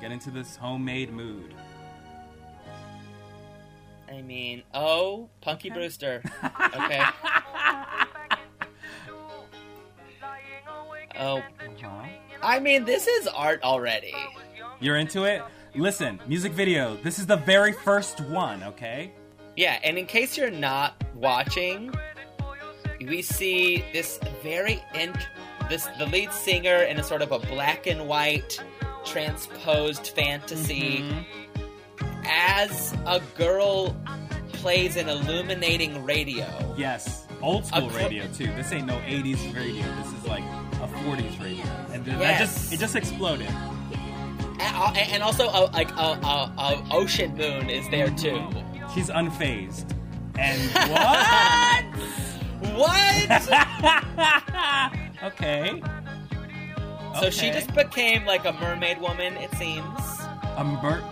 Get 0.00 0.12
into 0.12 0.30
this 0.30 0.56
homemade 0.56 1.12
mood. 1.12 1.54
I 4.10 4.22
mean, 4.22 4.62
oh, 4.74 5.28
Punky 5.40 5.70
Brewster. 5.70 6.22
Okay. 6.74 7.02
oh, 11.18 11.38
Uh-huh. 11.38 12.06
I 12.42 12.58
mean, 12.60 12.84
this 12.84 13.06
is 13.06 13.26
art 13.26 13.62
already. 13.62 14.14
You're 14.80 14.96
into 14.96 15.24
it? 15.24 15.42
Listen, 15.74 16.18
music 16.26 16.52
video. 16.52 16.96
This 17.02 17.18
is 17.18 17.26
the 17.26 17.36
very 17.36 17.72
first 17.72 18.20
one, 18.20 18.62
okay? 18.62 19.12
Yeah, 19.56 19.78
and 19.84 19.98
in 19.98 20.06
case 20.06 20.36
you're 20.38 20.50
not 20.50 21.02
watching, 21.14 21.92
we 23.00 23.20
see 23.22 23.84
this 23.92 24.18
very 24.42 24.82
int- 24.94 25.28
this 25.68 25.86
the 25.98 26.06
lead 26.06 26.32
singer 26.32 26.76
in 26.84 26.98
a 26.98 27.02
sort 27.04 27.20
of 27.22 27.32
a 27.32 27.38
black 27.38 27.86
and 27.86 28.08
white 28.08 28.58
transposed 29.10 30.08
fantasy 30.08 30.98
mm-hmm. 31.02 32.24
as 32.26 32.94
a 33.06 33.20
girl 33.36 33.96
plays 34.52 34.96
an 34.96 35.08
illuminating 35.08 36.04
radio. 36.04 36.46
Yes. 36.76 37.26
Old 37.42 37.66
school 37.66 37.90
cl- 37.90 38.04
radio 38.04 38.26
too. 38.32 38.46
This 38.54 38.70
ain't 38.72 38.86
no 38.86 38.98
80s 38.98 39.54
radio. 39.54 39.82
This 39.96 40.12
is 40.12 40.26
like 40.26 40.44
a 40.74 40.88
40s 41.04 41.42
radio. 41.42 41.64
And 41.92 42.04
that 42.04 42.20
Yes. 42.20 42.38
just 42.38 42.72
it 42.72 42.78
just 42.78 42.96
exploded. 42.96 43.48
Uh, 44.60 44.92
a- 44.94 44.98
And 44.98 45.22
also, 45.22 45.48
a, 45.48 45.70
like 45.72 45.90
a, 45.92 46.18
a, 46.22 46.52
a 46.58 46.84
ocean 46.92 47.34
moon 47.36 47.70
is 47.70 47.88
there 47.88 48.08
mm-hmm. 48.08 48.52
too. 48.52 48.92
She's 48.94 49.08
unfazed. 49.08 49.90
And 50.38 50.60
what? 50.92 51.84
What? 52.76 53.48
okay. 55.32 55.82
So 57.18 57.30
she 57.30 57.50
just 57.50 57.74
became 57.74 58.24
like 58.24 58.44
a 58.44 58.52
mermaid 58.52 59.00
woman. 59.00 59.36
It 59.36 59.50
seems. 59.56 60.20
a 60.56 60.64
mer- 60.64 61.02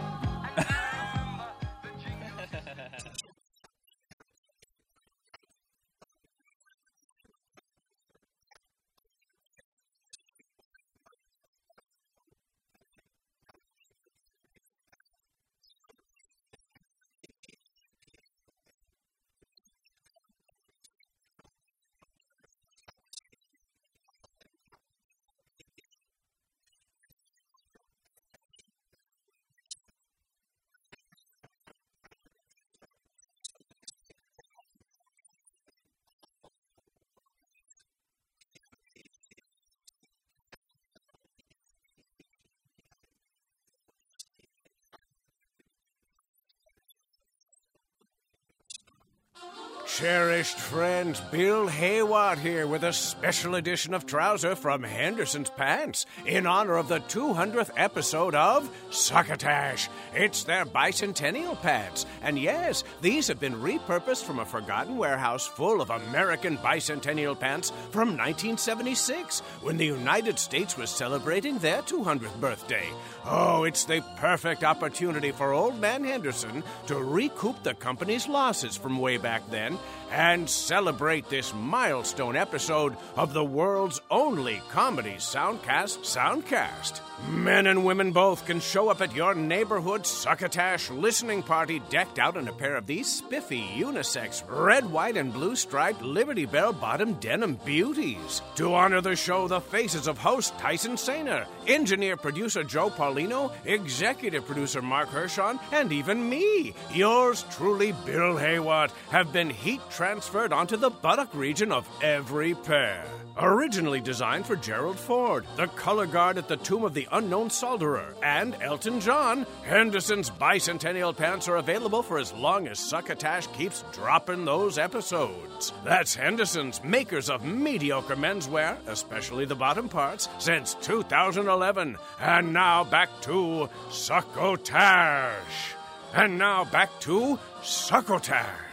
Oh. 49.56 49.67
Cherished 49.86 50.58
friends, 50.58 51.20
Bill 51.32 51.66
Hayward 51.66 52.38
here 52.38 52.66
with 52.66 52.84
a 52.84 52.92
special 52.92 53.54
edition 53.54 53.94
of 53.94 54.06
Trouser 54.06 54.54
from 54.54 54.82
Henderson's 54.82 55.50
Pants 55.50 56.06
in 56.24 56.46
honor 56.46 56.76
of 56.76 56.88
the 56.88 57.00
200th 57.00 57.70
episode 57.76 58.34
of 58.34 58.70
Succotash. 58.90 59.88
It's 60.14 60.44
their 60.44 60.64
bicentennial 60.64 61.60
pants, 61.60 62.06
and 62.22 62.38
yes, 62.38 62.84
these 63.00 63.26
have 63.28 63.40
been 63.40 63.54
repurposed 63.54 64.24
from 64.24 64.38
a 64.38 64.44
forgotten 64.44 64.98
warehouse 64.98 65.46
full 65.46 65.80
of 65.80 65.90
American 65.90 66.58
bicentennial 66.58 67.38
pants 67.38 67.70
from 67.90 68.10
1976 68.10 69.40
when 69.62 69.78
the 69.78 69.86
United 69.86 70.38
States 70.38 70.76
was 70.76 70.90
celebrating 70.90 71.58
their 71.58 71.82
200th 71.82 72.38
birthday. 72.40 72.86
Oh, 73.24 73.64
it's 73.64 73.84
the 73.84 74.04
perfect 74.16 74.64
opportunity 74.64 75.32
for 75.32 75.52
Old 75.52 75.80
Man 75.80 76.04
Henderson 76.04 76.62
to 76.86 77.02
recoup 77.02 77.62
the 77.62 77.74
company's 77.74 78.28
losses 78.28 78.76
from 78.76 78.98
way 78.98 79.16
back 79.16 79.42
then 79.50 79.67
again 79.68 79.78
and 80.10 80.48
celebrate 80.48 81.28
this 81.28 81.52
milestone 81.54 82.36
episode 82.36 82.96
of 83.16 83.32
the 83.32 83.44
world's 83.44 84.00
only 84.10 84.60
comedy 84.70 85.14
soundcast, 85.14 85.98
Soundcast. 86.00 87.00
Men 87.30 87.66
and 87.66 87.84
women 87.84 88.12
both 88.12 88.46
can 88.46 88.60
show 88.60 88.88
up 88.88 89.00
at 89.00 89.14
your 89.14 89.34
neighborhood 89.34 90.06
succotash 90.06 90.88
listening 90.90 91.42
party 91.42 91.80
decked 91.90 92.18
out 92.18 92.36
in 92.36 92.46
a 92.46 92.52
pair 92.52 92.76
of 92.76 92.86
these 92.86 93.12
spiffy 93.12 93.62
unisex 93.76 94.42
red, 94.48 94.88
white, 94.90 95.16
and 95.16 95.32
blue 95.32 95.56
striped 95.56 96.00
Liberty 96.00 96.46
Bell 96.46 96.72
bottom 96.72 97.14
denim 97.14 97.58
beauties. 97.64 98.40
To 98.54 98.74
honor 98.74 99.00
the 99.00 99.16
show, 99.16 99.48
the 99.48 99.60
faces 99.60 100.06
of 100.06 100.16
host 100.16 100.56
Tyson 100.58 100.94
Sainer, 100.94 101.46
engineer 101.66 102.16
producer 102.16 102.62
Joe 102.62 102.88
Paulino, 102.88 103.52
executive 103.64 104.46
producer 104.46 104.80
Mark 104.80 105.08
Hershon, 105.08 105.58
and 105.72 105.92
even 105.92 106.28
me, 106.28 106.72
yours 106.92 107.44
truly, 107.50 107.92
Bill 108.06 108.36
Hayward, 108.36 108.92
have 109.10 109.32
been 109.32 109.50
heat 109.50 109.80
transferred 109.98 110.52
onto 110.52 110.76
the 110.76 110.90
buttock 110.90 111.34
region 111.34 111.72
of 111.72 111.84
every 112.04 112.54
pair. 112.54 113.04
Originally 113.36 114.00
designed 114.00 114.46
for 114.46 114.54
Gerald 114.54 114.96
Ford, 114.96 115.44
the 115.56 115.66
color 115.66 116.06
guard 116.06 116.38
at 116.38 116.46
the 116.46 116.56
Tomb 116.56 116.84
of 116.84 116.94
the 116.94 117.08
Unknown 117.10 117.48
Solderer, 117.48 118.14
and 118.22 118.54
Elton 118.62 119.00
John, 119.00 119.44
Henderson's 119.64 120.30
bicentennial 120.30 121.16
pants 121.16 121.48
are 121.48 121.56
available 121.56 122.04
for 122.04 122.20
as 122.20 122.32
long 122.32 122.68
as 122.68 122.78
Succotash 122.78 123.48
keeps 123.48 123.82
dropping 123.92 124.44
those 124.44 124.78
episodes. 124.78 125.72
That's 125.82 126.14
Henderson's, 126.14 126.80
makers 126.84 127.28
of 127.28 127.44
mediocre 127.44 128.14
menswear, 128.14 128.78
especially 128.86 129.46
the 129.46 129.56
bottom 129.56 129.88
parts, 129.88 130.28
since 130.38 130.74
2011. 130.74 131.96
And 132.20 132.52
now 132.52 132.84
back 132.84 133.08
to 133.22 133.68
Succotash. 133.90 135.74
And 136.14 136.38
now 136.38 136.66
back 136.66 137.00
to 137.00 137.36
Succotash. 137.64 138.67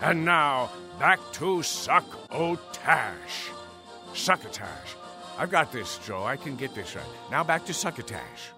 And 0.00 0.24
now 0.24 0.70
back 0.98 1.20
to 1.34 1.62
Succotash. 1.62 3.50
Succotash. 4.14 4.96
I've 5.38 5.50
got 5.50 5.72
this, 5.72 5.98
Joe. 6.06 6.24
I 6.24 6.36
can 6.36 6.56
get 6.56 6.74
this 6.74 6.96
right. 6.96 7.04
Now 7.30 7.44
back 7.44 7.64
to 7.66 7.74
Succotash. 7.74 8.52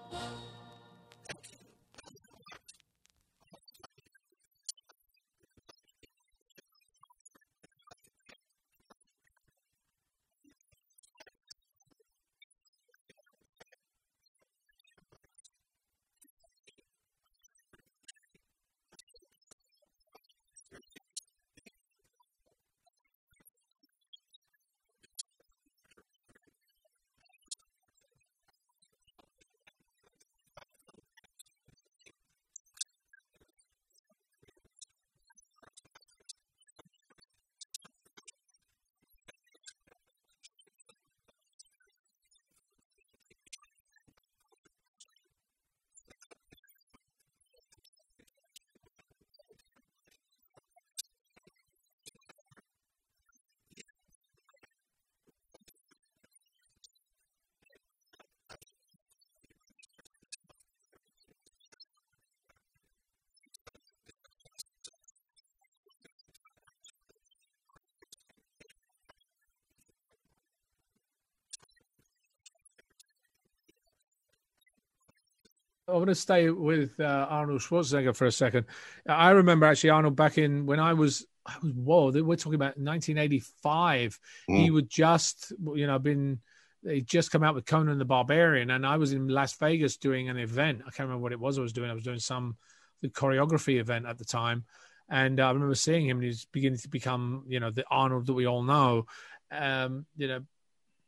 I 75.93 75.97
want 75.97 76.09
to 76.09 76.15
stay 76.15 76.49
with 76.49 76.99
uh, 76.99 77.27
Arnold 77.29 77.61
Schwarzenegger 77.61 78.15
for 78.15 78.25
a 78.25 78.31
second. 78.31 78.65
I 79.07 79.29
remember 79.29 79.67
actually 79.67 79.91
Arnold 79.91 80.15
back 80.15 80.39
in 80.39 80.65
when 80.65 80.79
I 80.79 80.93
was, 80.93 81.25
I 81.45 81.53
was 81.61 81.71
whoa, 81.71 82.09
we're 82.09 82.35
talking 82.35 82.55
about 82.55 82.77
1985. 82.77 84.19
Mm. 84.49 84.57
He 84.57 84.71
would 84.71 84.89
just, 84.89 85.53
you 85.75 85.85
know, 85.85 85.99
been 85.99 86.39
he'd 86.83 87.07
just 87.07 87.31
come 87.31 87.43
out 87.43 87.53
with 87.53 87.67
Conan 87.67 87.99
the 87.99 88.05
Barbarian, 88.05 88.71
and 88.71 88.85
I 88.85 88.97
was 88.97 89.13
in 89.13 89.27
Las 89.27 89.53
Vegas 89.55 89.97
doing 89.97 90.29
an 90.29 90.37
event. 90.37 90.81
I 90.81 90.89
can't 90.89 91.07
remember 91.07 91.21
what 91.21 91.31
it 91.31 91.39
was 91.39 91.59
I 91.59 91.61
was 91.61 91.73
doing. 91.73 91.91
I 91.91 91.93
was 91.93 92.03
doing 92.03 92.19
some 92.19 92.57
the 93.01 93.09
choreography 93.09 93.79
event 93.79 94.07
at 94.07 94.17
the 94.17 94.25
time, 94.25 94.65
and 95.09 95.39
uh, 95.39 95.45
I 95.45 95.51
remember 95.51 95.75
seeing 95.75 96.07
him. 96.07 96.17
and 96.17 96.25
He's 96.25 96.45
beginning 96.45 96.79
to 96.79 96.89
become, 96.89 97.43
you 97.47 97.59
know, 97.59 97.69
the 97.69 97.85
Arnold 97.89 98.25
that 98.25 98.33
we 98.33 98.47
all 98.47 98.63
know. 98.63 99.05
Um, 99.51 100.07
you 100.17 100.27
know, 100.27 100.41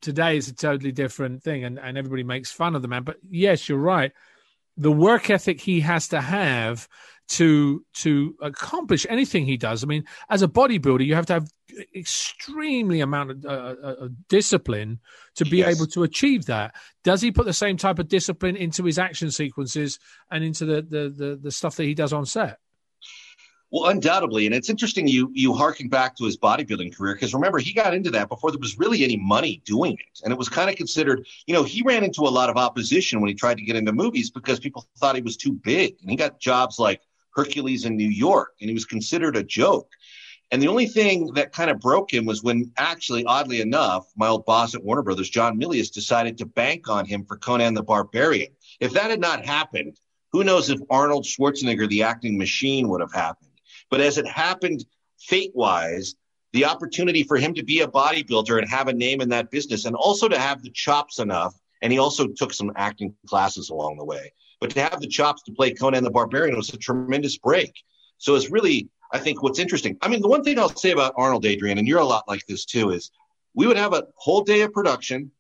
today 0.02 0.38
it's 0.38 0.48
a 0.48 0.56
totally 0.56 0.92
different 0.92 1.42
thing, 1.42 1.64
and 1.64 1.80
and 1.80 1.98
everybody 1.98 2.24
makes 2.24 2.52
fun 2.52 2.76
of 2.76 2.84
the 2.84 2.88
man. 2.88 3.04
But 3.04 3.18
yes, 3.28 3.68
you're 3.68 3.80
right 3.80 4.12
the 4.78 4.92
work 4.92 5.30
ethic 5.30 5.62
he 5.62 5.82
has 5.82 6.10
to 6.10 6.22
have 6.22 6.88
to 7.28 7.84
to 7.94 8.36
accomplish 8.42 9.06
anything 9.10 9.46
he 9.46 9.58
does. 9.58 9.84
I 9.84 9.88
mean, 9.88 10.04
as 10.30 10.42
a 10.42 10.48
bodybuilder, 10.48 11.06
you 11.06 11.16
have 11.16 11.26
to 11.28 11.34
have 11.34 11.48
extremely 11.96 13.02
amount 13.02 13.32
of 13.32 13.46
uh, 13.46 13.76
uh, 13.84 14.08
discipline 14.30 15.00
to 15.36 15.46
be 15.46 15.58
yes. 15.58 15.76
able 15.76 15.88
to 15.88 16.04
achieve 16.04 16.46
that. 16.46 16.76
Does 17.04 17.22
he 17.22 17.32
put 17.32 17.46
the 17.46 17.54
same 17.54 17.78
type 17.78 18.00
of 18.00 18.08
discipline 18.08 18.56
into 18.56 18.84
his 18.84 19.00
action 19.00 19.32
sequences 19.32 20.00
and 20.30 20.44
into 20.44 20.66
the 20.66 20.82
the 20.82 21.14
the, 21.16 21.40
the 21.42 21.52
stuff 21.52 21.76
that 21.78 21.86
he 21.86 21.96
does 21.96 22.14
on 22.14 22.26
set? 22.26 22.60
Well, 23.72 23.90
undoubtedly, 23.90 24.46
and 24.46 24.54
it's 24.54 24.70
interesting 24.70 25.08
you 25.08 25.32
you 25.34 25.54
harken 25.54 25.90
back 25.90 26.16
to 26.18 26.26
his 26.26 26.38
bodybuilding 26.38 26.96
career 26.96 27.16
because 27.16 27.34
remember 27.34 27.58
he 27.58 27.74
got 27.74 27.94
into 27.94 28.12
that 28.12 28.30
before 28.30 28.52
there 28.52 28.60
was 28.60 28.78
really 28.78 29.04
any 29.04 29.18
money 29.18 29.62
doing 29.66 29.94
it, 29.94 30.22
and 30.24 30.32
it 30.32 30.38
was 30.38 30.50
kind 30.50 30.70
of 30.70 30.76
considered. 30.76 31.26
You 31.48 31.56
know, 31.56 31.64
he 31.64 31.82
ran 31.82 32.04
into 32.04 32.22
a 32.22 32.30
lot 32.30 32.50
of 32.50 32.58
opposition 32.58 33.20
when 33.20 33.28
he 33.28 33.34
tried 33.34 33.58
to 33.58 33.64
get 33.64 33.76
into 33.76 33.92
movies 33.92 34.30
because 34.30 34.60
people 34.60 34.88
thought 34.98 35.16
he 35.16 35.22
was 35.22 35.36
too 35.36 35.52
big, 35.52 35.98
and 36.02 36.10
he 36.10 36.16
got 36.16 36.40
jobs 36.40 36.78
like 36.78 37.02
Hercules 37.36 37.86
in 37.86 37.98
New 37.98 38.08
York, 38.08 38.54
and 38.62 38.70
he 38.70 38.74
was 38.74 38.86
considered 38.86 39.36
a 39.36 39.44
joke. 39.44 39.90
And 40.52 40.62
the 40.62 40.68
only 40.68 40.86
thing 40.86 41.34
that 41.34 41.52
kind 41.52 41.72
of 41.72 41.80
broke 41.80 42.14
him 42.14 42.26
was 42.26 42.44
when, 42.44 42.72
actually, 42.78 43.26
oddly 43.26 43.62
enough, 43.62 44.06
my 44.16 44.28
old 44.28 44.46
boss 44.46 44.76
at 44.76 44.84
Warner 44.84 45.02
Brothers, 45.02 45.30
John 45.30 45.60
Milius, 45.60 45.92
decided 45.92 46.38
to 46.38 46.46
bank 46.46 46.88
on 46.88 47.06
him 47.06 47.26
for 47.26 47.36
Conan 47.36 47.74
the 47.74 47.84
Barbarian. 47.84 48.52
If 48.80 48.94
that 48.94 49.10
had 49.10 49.20
not 49.20 49.44
happened, 49.44 50.00
who 50.32 50.44
knows 50.44 50.70
if 50.70 50.80
Arnold 50.90 51.26
Schwarzenegger, 51.26 51.90
the 51.90 52.04
acting 52.04 52.38
machine, 52.38 52.88
would 52.90 53.02
have 53.02 53.12
happened. 53.12 53.50
But 53.90 54.02
as 54.02 54.18
it 54.18 54.28
happened 54.28 54.86
fate 55.20 55.52
wise, 55.54 56.16
the 56.54 56.66
opportunity 56.66 57.24
for 57.24 57.38
him 57.38 57.54
to 57.56 57.64
be 57.64 57.82
a 57.82 57.88
bodybuilder 57.88 58.58
and 58.58 58.70
have 58.70 58.88
a 58.88 58.94
name 58.94 59.22
in 59.22 59.30
that 59.30 59.52
business 59.52 59.86
and 59.86 59.96
also 59.96 60.28
to 60.28 60.40
have 60.40 60.62
the 60.62 60.70
chops 60.72 61.20
enough. 61.20 61.54
And 61.82 61.92
he 61.92 62.00
also 62.00 62.28
took 62.28 62.54
some 62.54 62.72
acting 62.76 63.14
classes 63.28 63.70
along 63.70 63.98
the 63.98 64.06
way. 64.06 64.32
But 64.62 64.70
to 64.72 64.82
have 64.82 65.02
the 65.02 65.08
chops 65.08 65.44
to 65.44 65.52
play 65.52 65.74
Conan 65.74 66.04
the 66.04 66.10
Barbarian 66.10 66.56
was 66.56 66.74
a 66.74 66.78
tremendous 66.78 67.38
break. 67.38 67.74
So 68.18 68.36
it's 68.36 68.50
really, 68.50 68.90
I 69.12 69.20
think, 69.20 69.44
what's 69.44 69.60
interesting. 69.60 69.98
I 70.02 70.08
mean, 70.08 70.22
the 70.22 70.30
one 70.30 70.44
thing 70.44 70.58
I'll 70.58 70.70
say 70.70 70.92
about 70.92 71.14
Arnold 71.18 71.46
Adrian, 71.46 71.78
and 71.78 71.88
you're 71.88 72.00
a 72.00 72.06
lot 72.06 72.24
like 72.28 72.46
this 72.48 72.66
too, 72.66 72.92
is 72.92 73.12
we 73.54 73.68
would 73.68 73.78
have 73.78 73.94
a 73.94 74.08
whole 74.16 74.42
day 74.42 74.62
of 74.62 74.72
production 74.72 75.32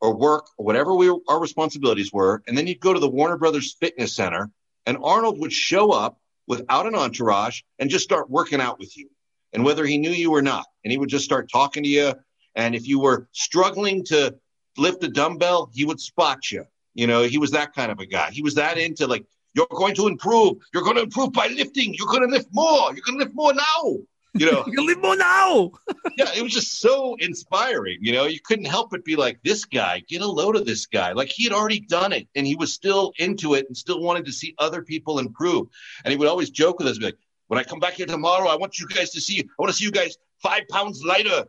or 0.00 0.16
work 0.16 0.46
or 0.58 0.66
whatever 0.66 0.94
we, 0.94 1.08
our 1.28 1.40
responsibilities 1.40 2.12
were. 2.12 2.42
And 2.48 2.58
then 2.58 2.66
you'd 2.66 2.80
go 2.80 2.92
to 2.92 3.00
the 3.00 3.08
Warner 3.08 3.38
Brothers 3.38 3.76
Fitness 3.78 4.16
Center, 4.16 4.50
and 4.86 4.98
Arnold 5.02 5.38
would 5.38 5.52
show 5.52 5.92
up 5.92 6.18
without 6.46 6.86
an 6.86 6.94
entourage 6.94 7.62
and 7.78 7.90
just 7.90 8.04
start 8.04 8.30
working 8.30 8.60
out 8.60 8.78
with 8.78 8.96
you. 8.96 9.08
And 9.52 9.64
whether 9.64 9.84
he 9.84 9.98
knew 9.98 10.10
you 10.10 10.32
or 10.32 10.42
not, 10.42 10.66
and 10.84 10.90
he 10.90 10.98
would 10.98 11.08
just 11.08 11.24
start 11.24 11.50
talking 11.50 11.82
to 11.82 11.88
you. 11.88 12.14
And 12.54 12.74
if 12.74 12.86
you 12.86 13.00
were 13.00 13.28
struggling 13.32 14.04
to 14.06 14.34
lift 14.76 15.04
a 15.04 15.08
dumbbell, 15.08 15.70
he 15.72 15.84
would 15.84 16.00
spot 16.00 16.50
you. 16.50 16.64
You 16.94 17.06
know, 17.06 17.22
he 17.22 17.38
was 17.38 17.50
that 17.52 17.74
kind 17.74 17.92
of 17.92 17.98
a 17.98 18.06
guy. 18.06 18.30
He 18.30 18.42
was 18.42 18.54
that 18.54 18.78
into 18.78 19.06
like, 19.06 19.24
you're 19.54 19.66
going 19.70 19.94
to 19.96 20.06
improve. 20.06 20.56
You're 20.72 20.82
going 20.82 20.96
to 20.96 21.02
improve 21.02 21.32
by 21.32 21.48
lifting. 21.48 21.94
You're 21.94 22.08
going 22.08 22.22
to 22.22 22.34
lift 22.34 22.48
more. 22.52 22.94
You're 22.94 23.04
going 23.04 23.18
to 23.18 23.24
lift 23.24 23.34
more 23.34 23.52
now. 23.52 23.96
You 24.34 24.50
know, 24.50 24.64
you 24.66 24.72
can 24.72 24.86
live 24.86 25.00
more 25.00 25.16
now. 25.16 25.72
yeah, 26.16 26.30
it 26.34 26.42
was 26.42 26.52
just 26.52 26.80
so 26.80 27.16
inspiring. 27.18 27.98
You 28.00 28.12
know, 28.12 28.24
you 28.24 28.40
couldn't 28.44 28.64
help 28.66 28.90
but 28.90 29.04
be 29.04 29.16
like, 29.16 29.42
this 29.42 29.64
guy, 29.64 30.02
get 30.08 30.22
a 30.22 30.26
load 30.26 30.56
of 30.56 30.66
this 30.66 30.86
guy. 30.86 31.12
Like 31.12 31.28
he 31.28 31.44
had 31.44 31.52
already 31.52 31.80
done 31.80 32.12
it 32.12 32.28
and 32.34 32.46
he 32.46 32.54
was 32.54 32.72
still 32.72 33.12
into 33.18 33.54
it 33.54 33.66
and 33.66 33.76
still 33.76 34.00
wanted 34.00 34.24
to 34.26 34.32
see 34.32 34.54
other 34.58 34.82
people 34.82 35.18
improve. 35.18 35.68
And 36.04 36.12
he 36.12 36.16
would 36.16 36.28
always 36.28 36.50
joke 36.50 36.78
with 36.78 36.88
us, 36.88 36.98
be 36.98 37.06
like, 37.06 37.18
when 37.48 37.58
I 37.58 37.64
come 37.64 37.80
back 37.80 37.94
here 37.94 38.06
tomorrow, 38.06 38.48
I 38.48 38.56
want 38.56 38.78
you 38.78 38.86
guys 38.88 39.10
to 39.10 39.20
see, 39.20 39.40
I 39.40 39.44
want 39.58 39.70
to 39.70 39.76
see 39.76 39.84
you 39.84 39.92
guys 39.92 40.16
five 40.42 40.66
pounds 40.68 41.02
lighter. 41.04 41.44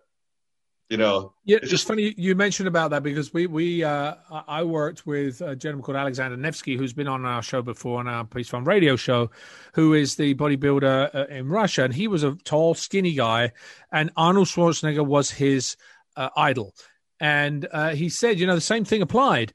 You 0.90 0.98
know, 0.98 1.34
yeah, 1.46 1.58
it's 1.62 1.72
just 1.72 1.88
funny 1.88 2.14
you 2.18 2.36
mentioned 2.36 2.68
about 2.68 2.92
that 2.92 3.04
because 3.04 3.34
we 3.34 3.48
we 3.48 3.84
uh, 3.84 4.16
I 4.30 4.64
worked 4.64 5.08
with 5.08 5.42
a 5.42 5.56
gentleman 5.56 5.84
called 5.84 5.96
Alexander 5.96 6.36
Nevsky 6.36 6.76
who's 6.78 6.94
been 6.94 7.08
on 7.08 7.26
our 7.26 7.42
show 7.42 7.62
before 7.62 8.00
on 8.00 8.08
our 8.08 8.26
Peace 8.26 8.50
Farm 8.50 8.66
radio 8.66 8.96
show, 8.96 9.32
who 9.74 9.94
is 9.94 10.16
the 10.16 10.36
bodybuilder 10.36 11.16
uh, 11.16 11.26
in 11.28 11.48
Russia, 11.48 11.84
and 11.86 11.94
he 11.94 12.08
was 12.08 12.24
a 12.24 12.36
tall, 12.44 12.76
skinny 12.76 13.14
guy, 13.14 13.54
and 13.92 14.12
Arnold 14.18 14.48
Schwarzenegger 14.48 15.06
was 15.06 15.32
his 15.32 15.78
uh, 16.18 16.30
idol, 16.36 16.76
and 17.20 17.68
uh, 17.72 17.96
he 17.96 18.10
said, 18.10 18.38
you 18.38 18.46
know, 18.46 18.56
the 18.56 18.62
same 18.62 18.84
thing 18.84 19.02
applied. 19.02 19.54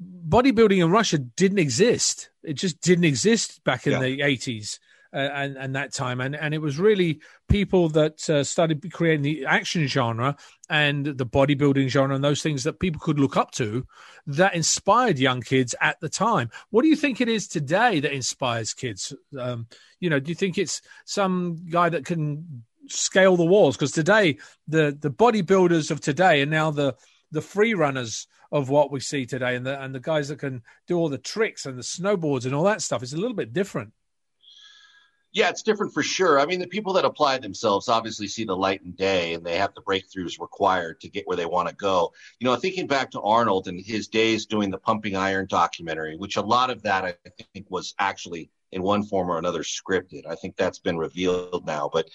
Bodybuilding 0.00 0.84
in 0.84 0.90
Russia 0.90 1.18
didn't 1.18 1.58
exist; 1.58 2.30
it 2.44 2.54
just 2.54 2.80
didn't 2.82 3.04
exist 3.04 3.64
back 3.64 3.86
in 3.86 3.92
yeah. 3.92 4.00
the 4.00 4.22
eighties 4.22 4.78
uh, 4.78 4.85
and, 5.16 5.56
and 5.56 5.74
that 5.74 5.92
time. 5.92 6.20
And, 6.20 6.36
and 6.36 6.52
it 6.54 6.60
was 6.60 6.78
really 6.78 7.20
people 7.48 7.88
that 7.90 8.28
uh, 8.28 8.44
started 8.44 8.92
creating 8.92 9.22
the 9.22 9.46
action 9.46 9.86
genre 9.86 10.36
and 10.68 11.06
the 11.06 11.26
bodybuilding 11.26 11.88
genre 11.88 12.14
and 12.14 12.24
those 12.24 12.42
things 12.42 12.64
that 12.64 12.80
people 12.80 13.00
could 13.00 13.18
look 13.18 13.36
up 13.36 13.50
to 13.52 13.86
that 14.26 14.54
inspired 14.54 15.18
young 15.18 15.40
kids 15.40 15.74
at 15.80 15.98
the 16.00 16.08
time. 16.08 16.50
What 16.70 16.82
do 16.82 16.88
you 16.88 16.96
think 16.96 17.20
it 17.20 17.28
is 17.28 17.48
today 17.48 18.00
that 18.00 18.12
inspires 18.12 18.74
kids? 18.74 19.14
Um, 19.38 19.66
you 20.00 20.10
know, 20.10 20.20
do 20.20 20.28
you 20.28 20.34
think 20.34 20.58
it's 20.58 20.82
some 21.04 21.64
guy 21.70 21.88
that 21.88 22.04
can 22.04 22.64
scale 22.88 23.36
the 23.36 23.44
walls? 23.44 23.76
Because 23.76 23.92
today, 23.92 24.38
the, 24.68 24.96
the 24.98 25.10
bodybuilders 25.10 25.90
of 25.90 26.00
today 26.00 26.42
are 26.42 26.46
now 26.46 26.70
the, 26.70 26.94
the 27.30 27.40
free 27.40 27.74
runners 27.74 28.26
of 28.52 28.68
what 28.68 28.92
we 28.92 29.00
see 29.00 29.26
today 29.26 29.56
and 29.56 29.66
the 29.66 29.82
and 29.82 29.92
the 29.92 30.00
guys 30.00 30.28
that 30.28 30.38
can 30.38 30.62
do 30.86 30.96
all 30.96 31.08
the 31.08 31.18
tricks 31.18 31.66
and 31.66 31.76
the 31.76 31.82
snowboards 31.82 32.46
and 32.46 32.54
all 32.54 32.62
that 32.62 32.80
stuff 32.80 33.02
is 33.02 33.12
a 33.12 33.16
little 33.16 33.36
bit 33.36 33.52
different. 33.52 33.92
Yeah, 35.36 35.50
it's 35.50 35.62
different 35.62 35.92
for 35.92 36.02
sure. 36.02 36.40
I 36.40 36.46
mean, 36.46 36.60
the 36.60 36.66
people 36.66 36.94
that 36.94 37.04
apply 37.04 37.36
themselves 37.36 37.90
obviously 37.90 38.26
see 38.26 38.44
the 38.44 38.56
light 38.56 38.82
and 38.82 38.96
day 38.96 39.34
and 39.34 39.44
they 39.44 39.58
have 39.58 39.74
the 39.74 39.82
breakthroughs 39.82 40.40
required 40.40 40.98
to 41.02 41.10
get 41.10 41.26
where 41.26 41.36
they 41.36 41.44
want 41.44 41.68
to 41.68 41.74
go. 41.74 42.14
You 42.40 42.46
know, 42.46 42.56
thinking 42.56 42.86
back 42.86 43.10
to 43.10 43.20
Arnold 43.20 43.68
and 43.68 43.78
his 43.78 44.08
days 44.08 44.46
doing 44.46 44.70
the 44.70 44.78
Pumping 44.78 45.14
Iron 45.14 45.44
documentary, 45.46 46.16
which 46.16 46.36
a 46.36 46.40
lot 46.40 46.70
of 46.70 46.82
that 46.84 47.04
I 47.04 47.14
think 47.52 47.66
was 47.68 47.94
actually 47.98 48.48
in 48.72 48.82
one 48.82 49.02
form 49.02 49.30
or 49.30 49.36
another 49.36 49.62
scripted. 49.62 50.26
I 50.26 50.36
think 50.36 50.56
that's 50.56 50.78
been 50.78 50.96
revealed 50.96 51.66
now. 51.66 51.90
But 51.92 52.08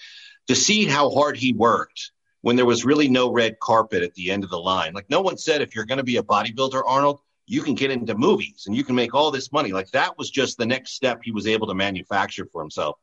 to 0.48 0.56
see 0.56 0.84
how 0.84 1.08
hard 1.08 1.36
he 1.36 1.52
worked 1.52 2.10
when 2.40 2.56
there 2.56 2.66
was 2.66 2.84
really 2.84 3.06
no 3.06 3.30
red 3.30 3.60
carpet 3.60 4.02
at 4.02 4.14
the 4.14 4.32
end 4.32 4.42
of 4.42 4.50
the 4.50 4.58
line, 4.58 4.94
like 4.94 5.08
no 5.08 5.20
one 5.20 5.38
said, 5.38 5.62
if 5.62 5.76
you're 5.76 5.86
going 5.86 5.98
to 5.98 6.02
be 6.02 6.16
a 6.16 6.24
bodybuilder, 6.24 6.82
Arnold, 6.84 7.20
you 7.46 7.62
can 7.62 7.76
get 7.76 7.92
into 7.92 8.16
movies 8.16 8.64
and 8.66 8.74
you 8.76 8.82
can 8.82 8.96
make 8.96 9.14
all 9.14 9.30
this 9.30 9.52
money. 9.52 9.70
Like 9.72 9.92
that 9.92 10.18
was 10.18 10.28
just 10.28 10.58
the 10.58 10.66
next 10.66 10.94
step 10.94 11.20
he 11.22 11.30
was 11.30 11.46
able 11.46 11.68
to 11.68 11.74
manufacture 11.74 12.46
for 12.46 12.60
himself. 12.60 12.96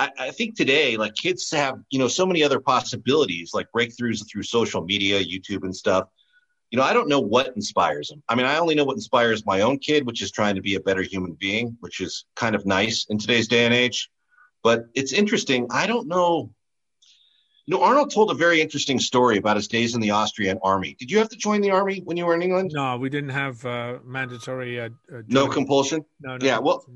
I, 0.00 0.10
I, 0.18 0.30
think 0.30 0.56
today, 0.56 0.96
like 0.96 1.14
kids 1.14 1.50
have, 1.50 1.78
you 1.90 1.98
know, 1.98 2.08
so 2.08 2.24
many 2.24 2.42
other 2.42 2.58
possibilities, 2.58 3.50
like 3.52 3.66
breakthroughs 3.76 4.26
through 4.26 4.44
social 4.44 4.80
media, 4.82 5.22
YouTube 5.22 5.62
and 5.62 5.76
stuff. 5.76 6.08
You 6.70 6.78
know, 6.78 6.84
I 6.84 6.94
don't 6.94 7.08
know 7.08 7.20
what 7.20 7.54
inspires 7.54 8.08
them. 8.08 8.22
I 8.26 8.34
mean, 8.34 8.46
I 8.46 8.56
only 8.56 8.74
know 8.74 8.84
what 8.84 8.94
inspires 8.94 9.44
my 9.44 9.60
own 9.60 9.78
kid, 9.78 10.06
which 10.06 10.22
is 10.22 10.30
trying 10.30 10.54
to 10.54 10.62
be 10.62 10.76
a 10.76 10.80
better 10.80 11.02
human 11.02 11.32
being, 11.34 11.76
which 11.80 12.00
is 12.00 12.24
kind 12.34 12.54
of 12.54 12.64
nice 12.64 13.06
in 13.10 13.18
today's 13.18 13.46
day 13.46 13.66
and 13.66 13.74
age. 13.74 14.08
But 14.62 14.86
it's 14.94 15.12
interesting. 15.12 15.66
I 15.70 15.86
don't 15.86 16.08
know. 16.08 16.50
You 17.66 17.76
know, 17.76 17.82
Arnold 17.82 18.10
told 18.10 18.30
a 18.30 18.34
very 18.34 18.62
interesting 18.62 19.00
story 19.00 19.36
about 19.36 19.56
his 19.56 19.68
days 19.68 19.94
in 19.94 20.00
the 20.00 20.12
Austrian 20.12 20.58
army. 20.62 20.96
Did 20.98 21.10
you 21.10 21.18
have 21.18 21.28
to 21.28 21.36
join 21.36 21.60
the 21.60 21.72
army 21.72 22.00
when 22.04 22.16
you 22.16 22.24
were 22.24 22.34
in 22.34 22.40
England? 22.40 22.70
No, 22.72 22.96
we 22.96 23.10
didn't 23.10 23.30
have 23.30 23.64
uh, 23.66 23.98
mandatory. 24.02 24.80
Uh, 24.80 24.88
uh, 25.14 25.22
no 25.28 25.46
compulsion. 25.46 26.06
No, 26.20 26.38
no. 26.38 26.46
Yeah, 26.46 26.58
well, 26.58 26.86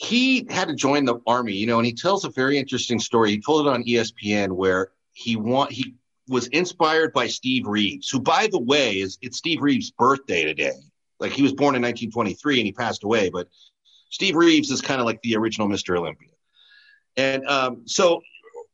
he 0.00 0.46
had 0.48 0.68
to 0.68 0.74
join 0.74 1.04
the 1.04 1.20
army, 1.26 1.52
you 1.52 1.66
know, 1.66 1.76
and 1.76 1.84
he 1.84 1.92
tells 1.92 2.24
a 2.24 2.30
very 2.30 2.56
interesting 2.56 2.98
story. 2.98 3.32
He 3.32 3.40
told 3.40 3.66
it 3.66 3.70
on 3.70 3.84
ESPN 3.84 4.52
where 4.52 4.92
he 5.12 5.36
want 5.36 5.72
he 5.72 5.94
was 6.26 6.46
inspired 6.48 7.12
by 7.12 7.26
Steve 7.26 7.66
Reeves, 7.66 8.08
who, 8.08 8.18
by 8.18 8.48
the 8.50 8.58
way, 8.58 9.00
is 9.00 9.18
it's 9.20 9.36
Steve 9.36 9.60
Reeves' 9.60 9.90
birthday 9.90 10.44
today. 10.44 10.78
Like 11.18 11.32
he 11.32 11.42
was 11.42 11.52
born 11.52 11.74
in 11.74 11.82
1923 11.82 12.60
and 12.60 12.66
he 12.66 12.72
passed 12.72 13.04
away, 13.04 13.28
but 13.28 13.48
Steve 14.08 14.36
Reeves 14.36 14.70
is 14.70 14.80
kind 14.80 15.02
of 15.02 15.06
like 15.06 15.20
the 15.20 15.36
original 15.36 15.68
Mr. 15.68 15.98
Olympia. 15.98 16.30
And 17.18 17.46
um, 17.46 17.82
so 17.84 18.22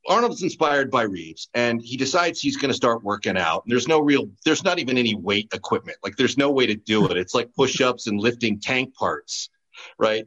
Arnold 0.09 0.35
is 0.35 0.45
inspired 0.45 0.93
by 0.93 1.03
Reeves, 1.03 1.49
and 1.55 1.83
he 1.83 1.97
decides 1.97 2.41
he's 2.41 2.57
going 2.57 2.71
to 2.71 2.77
start 2.77 3.03
working 3.03 3.37
out. 3.37 3.65
And 3.65 3.73
there's 3.73 3.89
no 3.89 3.99
real, 3.99 4.31
there's 4.45 4.63
not 4.63 4.79
even 4.79 4.97
any 4.97 5.17
weight 5.17 5.49
equipment. 5.53 5.99
Like 6.05 6.15
there's 6.15 6.39
no 6.39 6.53
way 6.53 6.67
to 6.67 6.77
do 6.77 7.11
it. 7.11 7.17
It's 7.17 7.35
like 7.35 7.53
push-ups 7.57 8.07
and 8.07 8.21
lifting 8.21 8.61
tank 8.61 8.95
parts, 8.95 9.51
right? 9.99 10.25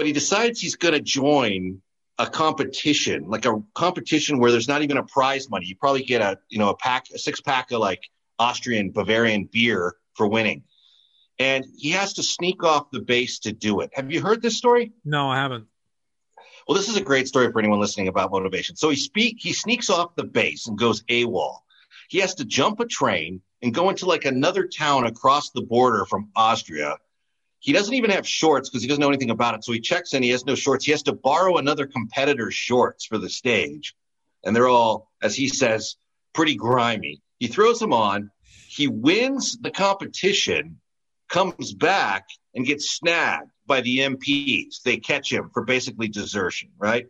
But 0.00 0.06
he 0.06 0.14
decides 0.14 0.58
he's 0.58 0.76
going 0.76 0.94
to 0.94 1.00
join 1.00 1.82
a 2.16 2.26
competition, 2.26 3.28
like 3.28 3.44
a 3.44 3.62
competition 3.74 4.38
where 4.38 4.50
there's 4.50 4.66
not 4.66 4.80
even 4.80 4.96
a 4.96 5.02
prize 5.02 5.50
money. 5.50 5.66
You 5.66 5.76
probably 5.76 6.02
get 6.02 6.22
a, 6.22 6.38
you 6.48 6.58
know, 6.58 6.70
a 6.70 6.74
pack, 6.74 7.10
a 7.14 7.18
six 7.18 7.42
pack 7.42 7.70
of 7.70 7.80
like 7.80 8.00
Austrian 8.38 8.92
Bavarian 8.92 9.46
beer 9.52 9.96
for 10.14 10.26
winning. 10.26 10.62
And 11.38 11.66
he 11.76 11.90
has 11.90 12.14
to 12.14 12.22
sneak 12.22 12.64
off 12.64 12.90
the 12.90 13.00
base 13.00 13.40
to 13.40 13.52
do 13.52 13.80
it. 13.80 13.90
Have 13.92 14.10
you 14.10 14.22
heard 14.22 14.40
this 14.40 14.56
story? 14.56 14.92
No, 15.04 15.28
I 15.28 15.36
haven't. 15.36 15.66
Well, 16.66 16.78
this 16.78 16.88
is 16.88 16.96
a 16.96 17.02
great 17.02 17.28
story 17.28 17.52
for 17.52 17.58
anyone 17.58 17.78
listening 17.78 18.08
about 18.08 18.30
motivation. 18.30 18.76
So 18.76 18.88
he 18.88 18.96
speak, 18.96 19.36
he 19.38 19.52
sneaks 19.52 19.90
off 19.90 20.16
the 20.16 20.24
base 20.24 20.66
and 20.66 20.78
goes 20.78 21.02
AWOL. 21.10 21.58
He 22.08 22.20
has 22.20 22.36
to 22.36 22.46
jump 22.46 22.80
a 22.80 22.86
train 22.86 23.42
and 23.60 23.74
go 23.74 23.90
into 23.90 24.06
like 24.06 24.24
another 24.24 24.66
town 24.66 25.04
across 25.04 25.50
the 25.50 25.60
border 25.60 26.06
from 26.06 26.30
Austria 26.34 26.96
he 27.60 27.74
doesn't 27.74 27.94
even 27.94 28.10
have 28.10 28.26
shorts 28.26 28.70
because 28.70 28.82
he 28.82 28.88
doesn't 28.88 29.00
know 29.00 29.08
anything 29.08 29.30
about 29.30 29.54
it. 29.54 29.64
So 29.64 29.72
he 29.72 29.80
checks 29.80 30.14
in. 30.14 30.22
He 30.22 30.30
has 30.30 30.46
no 30.46 30.54
shorts. 30.54 30.86
He 30.86 30.92
has 30.92 31.02
to 31.04 31.12
borrow 31.12 31.58
another 31.58 31.86
competitor's 31.86 32.54
shorts 32.54 33.04
for 33.04 33.18
the 33.18 33.28
stage. 33.28 33.94
And 34.42 34.56
they're 34.56 34.68
all, 34.68 35.10
as 35.22 35.36
he 35.36 35.46
says, 35.46 35.96
pretty 36.32 36.56
grimy. 36.56 37.22
He 37.38 37.48
throws 37.48 37.78
them 37.78 37.92
on. 37.92 38.30
He 38.66 38.88
wins 38.88 39.58
the 39.60 39.70
competition, 39.70 40.80
comes 41.28 41.74
back 41.74 42.28
and 42.54 42.64
gets 42.64 42.90
snagged 42.90 43.50
by 43.66 43.82
the 43.82 43.98
MPs. 43.98 44.80
They 44.82 44.96
catch 44.96 45.30
him 45.30 45.50
for 45.52 45.62
basically 45.62 46.08
desertion, 46.08 46.70
right? 46.78 47.08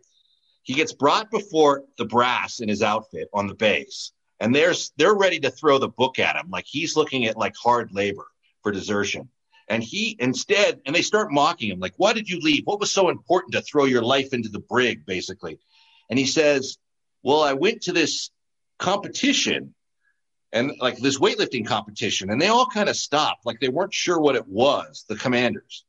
He 0.63 0.73
gets 0.73 0.91
brought 0.91 1.31
before 1.31 1.85
the 1.97 2.05
brass 2.05 2.59
in 2.59 2.67
his 2.67 2.83
outfit 2.83 3.29
on 3.33 3.47
the 3.47 3.55
base. 3.55 4.11
And 4.41 4.53
they're, 4.53 4.73
they're 4.97 5.15
ready 5.15 5.39
to 5.39 5.51
throw 5.51 5.77
the 5.77 5.87
book 5.87 6.19
at 6.19 6.35
him. 6.35 6.49
Like 6.49 6.65
he's 6.67 6.97
looking 6.97 7.25
at 7.25 7.37
like 7.37 7.55
hard 7.55 7.93
labor 7.93 8.27
for 8.63 8.71
desertion. 8.71 9.29
And 9.71 9.81
he 9.81 10.17
instead, 10.19 10.81
and 10.85 10.93
they 10.93 11.01
start 11.01 11.31
mocking 11.31 11.71
him, 11.71 11.79
like, 11.79 11.93
why 11.95 12.11
did 12.11 12.29
you 12.29 12.39
leave? 12.41 12.63
What 12.65 12.81
was 12.81 12.91
so 12.91 13.07
important 13.07 13.53
to 13.53 13.61
throw 13.61 13.85
your 13.85 14.01
life 14.01 14.33
into 14.33 14.49
the 14.49 14.59
brig, 14.59 15.05
basically? 15.05 15.59
And 16.09 16.19
he 16.19 16.25
says, 16.25 16.77
well, 17.23 17.41
I 17.41 17.53
went 17.53 17.83
to 17.83 17.93
this 17.93 18.31
competition 18.79 19.73
and 20.51 20.73
like 20.81 20.97
this 20.97 21.17
weightlifting 21.19 21.65
competition, 21.65 22.29
and 22.29 22.41
they 22.41 22.49
all 22.49 22.65
kind 22.65 22.89
of 22.89 22.97
stopped, 22.97 23.45
like 23.45 23.61
they 23.61 23.69
weren't 23.69 23.93
sure 23.93 24.19
what 24.19 24.35
it 24.35 24.45
was, 24.45 25.05
the 25.07 25.15
commanders. 25.15 25.85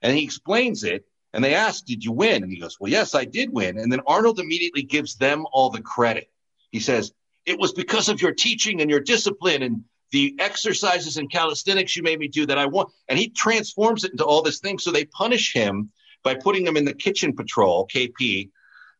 And 0.00 0.16
he 0.16 0.22
explains 0.22 0.84
it, 0.84 1.04
and 1.32 1.42
they 1.42 1.56
ask, 1.56 1.84
Did 1.84 2.04
you 2.04 2.12
win? 2.12 2.44
And 2.44 2.52
he 2.52 2.60
goes, 2.60 2.78
Well, 2.78 2.92
yes, 2.92 3.16
I 3.16 3.24
did 3.24 3.52
win. 3.52 3.80
And 3.80 3.90
then 3.90 4.02
Arnold 4.06 4.38
immediately 4.38 4.84
gives 4.84 5.16
them 5.16 5.44
all 5.50 5.70
the 5.70 5.82
credit. 5.82 6.30
He 6.70 6.78
says, 6.78 7.12
It 7.44 7.58
was 7.58 7.72
because 7.72 8.08
of 8.08 8.22
your 8.22 8.32
teaching 8.32 8.80
and 8.80 8.88
your 8.88 9.00
discipline 9.00 9.64
and 9.64 9.82
the 10.14 10.36
exercises 10.38 11.16
and 11.16 11.28
calisthenics 11.28 11.96
you 11.96 12.02
made 12.04 12.20
me 12.20 12.28
do 12.28 12.46
that 12.46 12.56
I 12.56 12.66
want. 12.66 12.88
And 13.08 13.18
he 13.18 13.30
transforms 13.30 14.04
it 14.04 14.12
into 14.12 14.24
all 14.24 14.42
this 14.42 14.60
thing. 14.60 14.78
So 14.78 14.92
they 14.92 15.06
punish 15.06 15.52
him 15.52 15.90
by 16.22 16.36
putting 16.36 16.64
him 16.64 16.76
in 16.76 16.84
the 16.84 16.94
kitchen 16.94 17.34
patrol, 17.34 17.88
KP, 17.92 18.48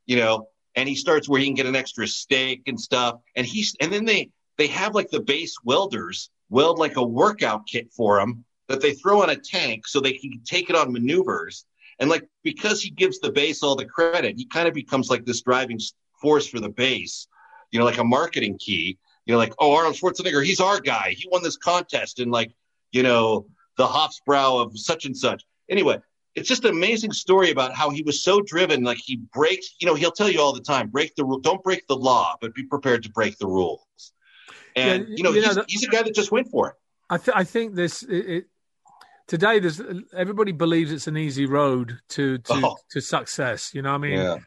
you 0.06 0.16
know, 0.16 0.48
and 0.74 0.88
he 0.88 0.96
starts 0.96 1.28
where 1.28 1.38
he 1.38 1.46
can 1.46 1.54
get 1.54 1.66
an 1.66 1.76
extra 1.76 2.08
steak 2.08 2.62
and 2.66 2.80
stuff. 2.80 3.20
And 3.36 3.46
he's, 3.46 3.76
and 3.80 3.92
then 3.92 4.04
they, 4.04 4.30
they 4.58 4.66
have 4.66 4.96
like 4.96 5.08
the 5.08 5.20
base 5.20 5.54
welders 5.62 6.30
weld 6.50 6.80
like 6.80 6.96
a 6.96 7.06
workout 7.06 7.68
kit 7.68 7.92
for 7.92 8.18
him 8.18 8.44
that 8.66 8.80
they 8.80 8.94
throw 8.94 9.22
on 9.22 9.30
a 9.30 9.36
tank 9.36 9.86
so 9.86 10.00
they 10.00 10.14
can 10.14 10.40
take 10.44 10.68
it 10.68 10.74
on 10.74 10.92
maneuvers. 10.92 11.64
And 12.00 12.10
like, 12.10 12.26
because 12.42 12.82
he 12.82 12.90
gives 12.90 13.20
the 13.20 13.30
base 13.30 13.62
all 13.62 13.76
the 13.76 13.86
credit, 13.86 14.36
he 14.36 14.46
kind 14.46 14.66
of 14.66 14.74
becomes 14.74 15.10
like 15.10 15.24
this 15.24 15.42
driving 15.42 15.78
force 16.20 16.48
for 16.48 16.58
the 16.58 16.70
base, 16.70 17.28
you 17.70 17.78
know, 17.78 17.84
like 17.84 17.98
a 17.98 18.04
marketing 18.04 18.58
key 18.58 18.98
you 19.26 19.32
know, 19.32 19.38
like, 19.38 19.54
oh, 19.58 19.74
Arnold 19.74 19.94
Schwarzenegger, 19.94 20.44
he's 20.44 20.60
our 20.60 20.80
guy. 20.80 21.14
He 21.16 21.28
won 21.30 21.42
this 21.42 21.56
contest 21.56 22.20
in 22.20 22.30
like, 22.30 22.52
you 22.92 23.02
know, 23.02 23.46
the 23.76 23.86
Hofsbrau 23.86 24.60
of 24.60 24.78
such 24.78 25.06
and 25.06 25.16
such. 25.16 25.44
Anyway, 25.68 25.98
it's 26.34 26.48
just 26.48 26.64
an 26.64 26.70
amazing 26.70 27.12
story 27.12 27.50
about 27.50 27.74
how 27.74 27.90
he 27.90 28.02
was 28.02 28.22
so 28.22 28.40
driven. 28.40 28.82
Like 28.82 28.98
he 28.98 29.16
breaks, 29.16 29.76
you 29.80 29.86
know, 29.86 29.94
he'll 29.94 30.12
tell 30.12 30.28
you 30.28 30.40
all 30.40 30.52
the 30.52 30.60
time, 30.60 30.88
break 30.88 31.14
the 31.14 31.24
rule, 31.24 31.38
don't 31.38 31.62
break 31.62 31.86
the 31.86 31.96
law, 31.96 32.36
but 32.40 32.54
be 32.54 32.64
prepared 32.64 33.02
to 33.04 33.10
break 33.10 33.38
the 33.38 33.46
rules. 33.46 34.12
And 34.76 35.08
yeah, 35.08 35.14
you 35.16 35.22
know, 35.22 35.30
you 35.30 35.42
he's, 35.42 35.56
know 35.56 35.64
he's, 35.68 35.84
a 35.84 35.88
guy 35.88 36.02
that 36.02 36.14
just 36.14 36.32
went 36.32 36.50
for 36.50 36.70
it. 36.70 36.74
I, 37.08 37.18
th- 37.18 37.36
I 37.36 37.44
think 37.44 37.74
this 37.74 38.02
it, 38.02 38.28
it, 38.28 38.44
today. 39.28 39.60
There's 39.60 39.80
everybody 40.16 40.50
believes 40.50 40.90
it's 40.90 41.06
an 41.06 41.16
easy 41.16 41.46
road 41.46 42.00
to 42.10 42.38
to 42.38 42.52
oh. 42.54 42.76
to 42.90 43.00
success. 43.00 43.72
You 43.72 43.82
know, 43.82 43.90
what 43.90 43.98
I 43.98 43.98
mean, 43.98 44.18
yeah. 44.18 44.38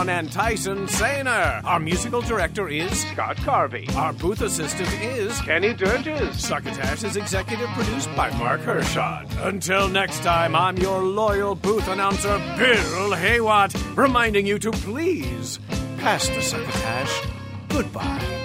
Hershon 0.05 0.09
and 0.09 0.31
Tyson 0.31 0.87
Sainer. 0.87 1.63
Our 1.63 1.79
musical 1.79 2.21
director 2.21 2.67
is 2.67 3.01
Scott 3.11 3.37
Carvey. 3.37 3.93
Our 3.95 4.13
booth 4.13 4.41
assistant 4.41 4.91
is 5.01 5.39
Kenny 5.41 5.73
Durges. 5.73 6.39
Succotash 6.39 7.03
is 7.03 7.15
executive 7.15 7.69
produced 7.69 8.13
by 8.15 8.29
Mark 8.37 8.61
Hershon. 8.61 9.27
Until 9.39 9.87
next 9.87 10.23
time, 10.23 10.55
I'm 10.55 10.77
your 10.77 11.01
loyal 11.01 11.55
booth 11.55 11.87
announcer, 11.87 12.37
Bill 12.57 13.13
Hayward, 13.13 13.73
reminding 13.95 14.45
you 14.45 14.59
to 14.59 14.71
please 14.71 15.59
pass 15.97 16.27
the 16.27 16.41
succotash. 16.41 17.21
Goodbye. 17.69 18.44